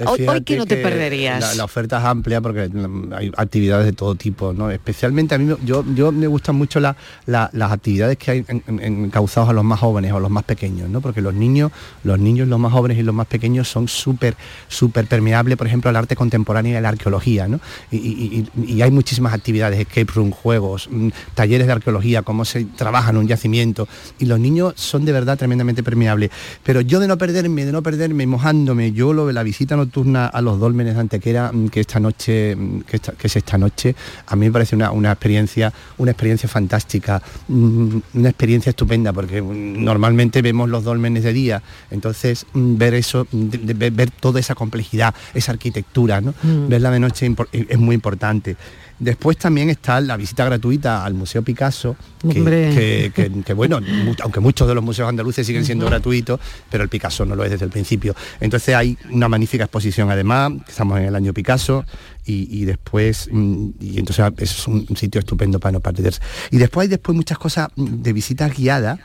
[0.00, 1.40] Hoy- hoy fíjate que no te que perderías.
[1.40, 4.70] La, la oferta es amplia porque mm, hay actividades de todo tipo, ¿no?
[4.70, 8.62] Especialmente a mí, yo, yo me gustan mucho la- la- las actividades que hay en,
[8.66, 11.00] en- encauzados a los más jóvenes o los más pequeños, ¿no?
[11.00, 11.70] Porque los niños,
[12.02, 14.34] los niños, los más jóvenes y los más pequeños son súper,
[14.68, 17.60] súper permeables, por ejemplo, al arte contemporáneo y a la arqueología, ¿no?
[17.90, 22.64] Y, y- y- hay muchísimas actividades, escape room, juegos, mm, talleres de arqueología, cómo se
[22.64, 23.86] trabaja en un yacimiento.
[24.18, 26.30] Y los niños son de verdad tremendamente permeables.
[26.64, 30.26] Pero yo de no perderme, de no perderme, mojándome, yo lo de la visita nocturna
[30.26, 33.58] a los dólmenes de Antequera, mm, que esta noche, mm, que, esta- que es esta
[33.58, 33.94] noche,
[34.26, 39.40] a mí me parece una, una experiencia, una experiencia fantástica, mm, una experiencia estupenda, porque
[39.42, 45.14] normalmente vemos los dólmenes de día, entonces ver eso, de- de- ver, toda esa complejidad,
[45.34, 46.34] esa arquitectura, ¿no?
[46.42, 46.68] Mm.
[46.68, 48.56] verla de noche es muy importante.
[48.98, 52.32] Después también está la visita gratuita al Museo Picasso, que,
[52.74, 53.80] que- que- que, bueno,
[54.22, 56.38] aunque muchos de los museos andaluces siguen siendo gratuitos,
[56.70, 58.14] pero el Picasso no lo es desde el principio.
[58.40, 61.84] Entonces hay una magnífica exposición además, estamos en el año Picasso,
[62.24, 66.20] y, y después, mm, y entonces es un sitio estupendo para no perderse.
[66.50, 69.00] Y después hay después muchas cosas mm, de visitas guiadas,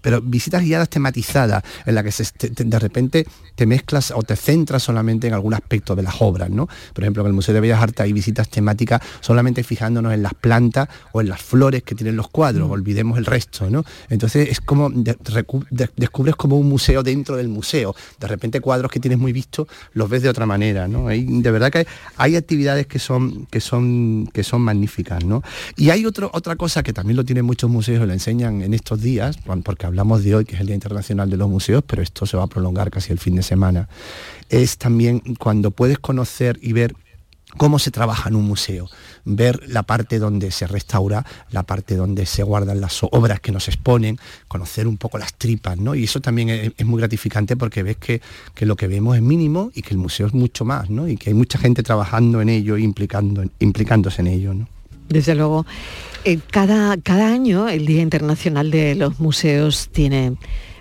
[0.00, 4.34] pero visitas guiadas tematizadas, en las que se- te- de repente te mezclas o te
[4.36, 6.68] centras solamente en algún aspecto de las obras, ¿no?
[6.94, 10.34] Por ejemplo, en el Museo de Bellas Artes hay visitas temáticas solamente fijándonos en las
[10.34, 13.84] plantas o en las flores que tienen los cuadros, olvidemos el resto, ¿no?
[14.08, 17.94] Entonces es como, de- recu- de- descubres como un museo dentro del museo.
[18.18, 21.08] De repente cuadros que tienes muy vistos los ves de otra manera, ¿no?
[21.08, 21.86] Hay- de verdad que hay,
[22.16, 25.42] hay actividades que son, que son, que son magníficas, ¿no?
[25.76, 28.72] Y hay otro, otra cosa que también lo tienen muchos museos y lo enseñan en
[28.74, 32.02] estos días, porque hablamos de hoy, que es el Día Internacional de los Museos, pero
[32.02, 33.88] esto se va a prolongar casi el fin de semana,
[34.48, 36.94] es también cuando puedes conocer y ver
[37.56, 38.88] cómo se trabaja en un museo,
[39.24, 43.68] ver la parte donde se restaura, la parte donde se guardan las obras que nos
[43.68, 44.18] exponen,
[44.48, 45.94] conocer un poco las tripas, ¿no?
[45.94, 48.20] Y eso también es, muy gratificante porque ves que,
[48.54, 51.08] que lo que vemos es mínimo y que el museo es mucho más, ¿no?
[51.08, 54.68] Y que hay mucha gente trabajando en ello, implicando, implicándose en ello, ¿no?
[55.12, 55.66] Desde luego,
[56.24, 60.36] eh, cada, cada año el Día Internacional de los Museos tiene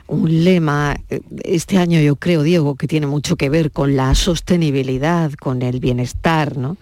[0.08, 4.14] un lema, eh, este año yo creo, Diego, que tiene mucho que ver con la
[4.14, 6.78] sostenibilidad, con el bienestar, ¿no?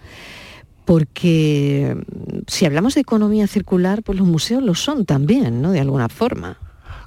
[0.84, 5.70] Porque mm, si hablamos de economía circular, pues los museos lo son también, ¿no?
[5.70, 6.58] De alguna forma.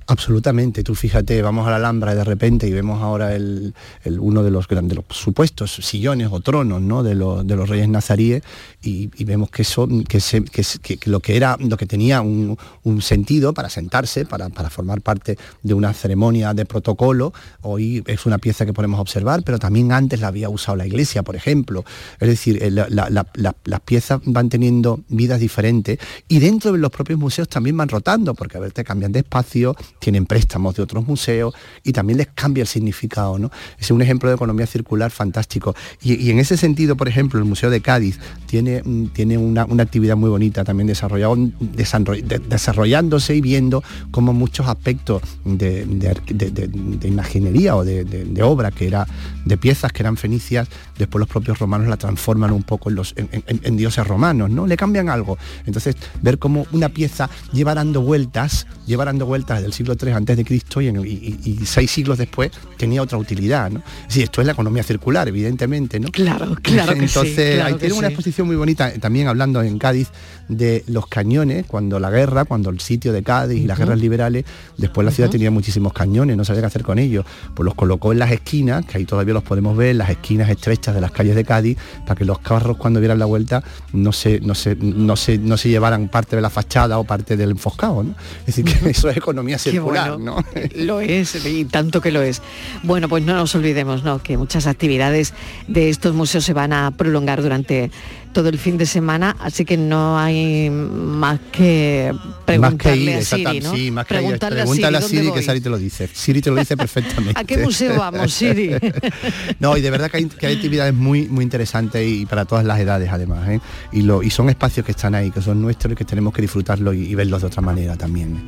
[0.08, 3.74] Absolutamente, tú fíjate, vamos a la Alhambra de repente y vemos ahora el,
[4.20, 7.04] uno de los grandes, de los supuestos sillones o tronos ¿no?
[7.04, 8.43] de, los, de los reyes nazaríes
[8.82, 13.01] y, vemos que eso, que, se- que lo que era, lo que tenía un, un
[13.01, 18.39] sentido para sentarse, para, para formar parte de una ceremonia de protocolo, hoy es una
[18.39, 21.86] pieza que podemos observar, pero también antes la había usado la iglesia, por ejemplo.
[22.20, 23.26] Es decir, la-
[23.64, 25.97] las piezas van teniendo vidas diferentes
[26.28, 29.20] y dentro de los propios museos también van rotando, porque a ver, te cambian de
[29.20, 33.39] espacio, tienen préstamos de otros museos y también les cambia el significado.
[33.39, 33.49] ¿no?
[33.80, 35.76] Es un ejemplo de economía circular fantástico.
[36.01, 39.84] Y, en ese sentido, por ejemplo, el Museo de Cádiz tiene, mm, tiene una, una
[39.84, 43.82] actividad muy bonita también desarrollado, desarroll- de- desarrollándose y viendo
[44.12, 49.08] cómo muchos aspectos de, de de- de- imaginería o de obra que era
[49.46, 50.68] de piezas que eran fenicias,
[50.98, 54.50] después los propios romanos la transforman un poco en, los, en, en- en dioses romanos,
[54.50, 54.68] ¿no?
[54.68, 55.38] Le cambian algo.
[55.66, 60.12] Entonces, ver cómo una pieza lleva dando vueltas, lleva dando vueltas desde el siglo III
[60.12, 63.82] antes de Cristo y, y- seis siglos después tenía otra utilidad, ¿no?
[64.08, 66.10] Sí, esto es la economía circular, evidentemente, ¿no?
[66.10, 69.62] Claro, claro que sí, Entonces, claro ahí que tiene una exposición muy bonita, también hablando
[69.62, 70.10] en Cádiz
[70.50, 74.46] de los cañones, cuando la guerra, cuando el sitio de Cádiz y las guerras liberales,
[74.78, 77.26] después la ciudad tenía muchísimos cañones, no sabía qué hacer con ellos,
[77.56, 80.50] pues los colocó en las esquinas, que ahí todavía los podemos ver, en las esquinas
[80.50, 84.12] estrechas de las calles de Cádiz, para que los carros cuando dieran la vuelta no
[84.12, 87.52] se, no se, no se, no se llevaran parte de la fachada o parte del
[87.52, 88.16] enfoscado, ¿no?
[88.46, 90.38] Es decir, que eso es economía circular, bueno.
[90.38, 90.62] ¿no?
[90.76, 92.42] Lo es, y tanto que lo es.
[92.84, 94.22] Bueno, pues no nos olvidemos, ¿no?
[94.22, 95.34] Que muchas actividades
[95.68, 97.92] de estos museos se van a prolongar durante
[98.34, 102.14] todo el fin de semana, así que no hay más que
[102.46, 103.76] preguntarle más que ir, a Siri, ¿no?
[103.76, 106.10] sí, más que Pregúntale a ¿dónde Siri que Siri te lo dice.
[106.12, 107.40] Siri te lo dice perfectamente.
[107.40, 108.72] ¿A qué museo vamos, Siri?
[109.60, 112.66] No, y de verdad que hay, que hay actividades muy, muy interesantes y para todas
[112.66, 113.48] las edades además.
[113.48, 113.60] ¿eh?
[113.92, 116.42] Y, lo, y son espacios que están ahí, que son nuestros y que tenemos que
[116.42, 118.42] disfrutarlos y, y verlos de otra manera también.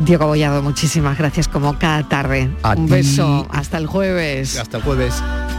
[0.00, 2.50] Diego Bollado, muchísimas gracias como cada tarde.
[2.62, 2.92] A Un ti.
[2.92, 4.58] beso, hasta el jueves.
[4.58, 5.14] Hasta el jueves.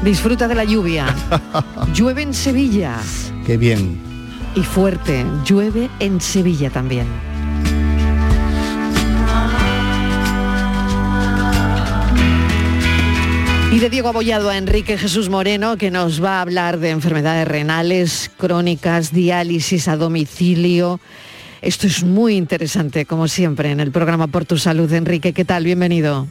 [0.06, 1.08] Disfruta de la lluvia.
[1.96, 3.00] Llueve en Sevilla.
[3.44, 4.00] Qué bien.
[4.54, 7.08] Y fuerte, llueve en Sevilla también.
[13.72, 17.48] Y de Diego Abollado a Enrique Jesús Moreno, que nos va a hablar de enfermedades
[17.48, 21.00] renales, crónicas, diálisis a domicilio.
[21.64, 24.94] Esto es muy interesante, como siempre, en el programa Por tu Salud.
[24.94, 25.64] Enrique, ¿qué tal?
[25.64, 26.28] Bienvenido.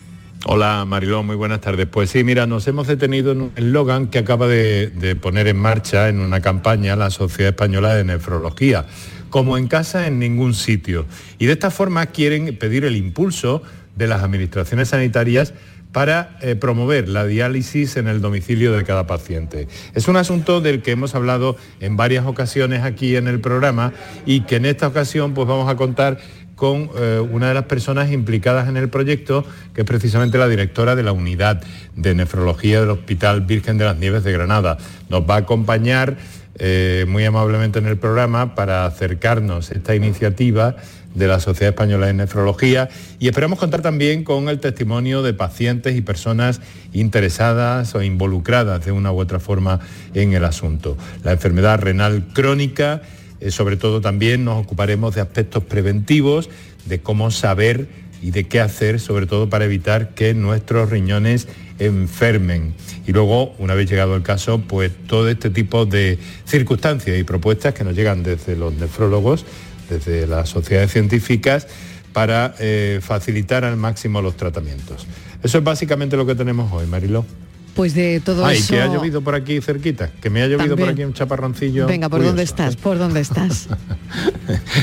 [0.47, 1.87] Hola Mariló, muy buenas tardes.
[1.87, 6.11] Pues sí, mira, nos hemos detenido en un eslogan que acaba de, poner en marcha
[6.11, 8.85] en una campaña la Sociedad Española de Nefrología,
[9.31, 11.07] como en casa en ningún sitio.
[11.39, 13.63] Y de esta forma quieren pedir el impulso
[13.97, 15.55] de las administraciones sanitarias
[15.93, 19.69] para eh, promover la diálisis en el domicilio de cada paciente.
[19.95, 23.95] Es un asunto del que hemos hablado en varias ocasiones aquí en el programa
[24.27, 26.19] y que en esta ocasión pues vamos a contar
[26.65, 29.45] con eh, una de las personas implicadas en el proyecto,
[29.75, 31.63] que es precisamente la directora de la unidad
[31.95, 34.79] de nefrología del Hospital Virgen de las Nieves de Granada.
[35.11, 36.17] Nos va a acompañar
[36.55, 40.77] eh, muy amablemente en el programa para acercarnos a esta iniciativa
[41.15, 42.89] de la Sociedad Española de Nefrología
[43.19, 46.63] y esperamos contar también con el testimonio de pacientes y personas
[46.95, 49.81] interesadas o involucradas de una u otra forma
[50.15, 50.97] en el asunto.
[51.25, 53.03] La enfermedad renal crónica,
[53.45, 56.49] eh, sobre todo también nos ocuparemos de aspectos preventivos,
[56.87, 57.89] de cómo saber
[58.23, 61.47] y de qué hacer, sobre todo para evitar que nuestros riñones
[61.79, 62.73] enfermen.
[63.07, 67.75] Y luego, una vez llegado el caso, pues todo este tipo de circunstancias y propuestas
[67.75, 69.45] que nos llegan desde los nefrólogos,
[69.91, 71.67] desde las sociedades científicas,
[72.15, 75.07] para eh, facilitar al máximo los tratamientos.
[75.43, 77.27] Eso es básicamente lo que tenemos hoy, Mariló.
[77.75, 78.75] Pues de todo Ay, eso...
[78.75, 81.87] que ha llovido por aquí cerquita, que me ha llovido por aquí un chaparroncillo.
[81.87, 82.31] Venga, ¿por curioso.
[82.31, 82.77] dónde estás?
[82.77, 83.69] ¿Por dónde estás?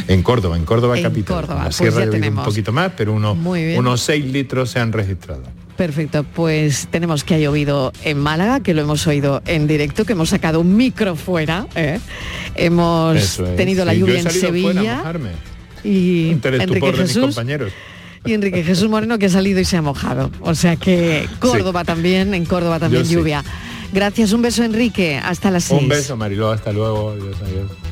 [0.07, 1.35] En Córdoba, en Córdoba En capital.
[1.37, 2.39] Córdoba, la pues sierra ya tenemos.
[2.39, 5.43] un poquito más, pero unos, unos 6 litros se han registrado.
[5.77, 10.13] Perfecto, pues tenemos que ha llovido en Málaga, que lo hemos oído en directo, que
[10.13, 11.65] hemos sacado un micro fuera.
[11.75, 11.99] ¿eh?
[12.55, 13.55] Hemos es.
[13.55, 15.01] tenido la lluvia en Sevilla.
[15.83, 17.71] Y Enrique de mis Jesús compañeros.
[18.25, 20.31] Y Enrique Jesús Moreno que ha salido y se ha mojado.
[20.41, 23.15] O sea que Córdoba también, en Córdoba también Yo sí.
[23.15, 23.43] lluvia.
[23.93, 25.81] Gracias, un beso Enrique, hasta las seis.
[25.81, 27.11] Un beso, Mariló, hasta luego.
[27.11, 27.90] Adiós, adiós.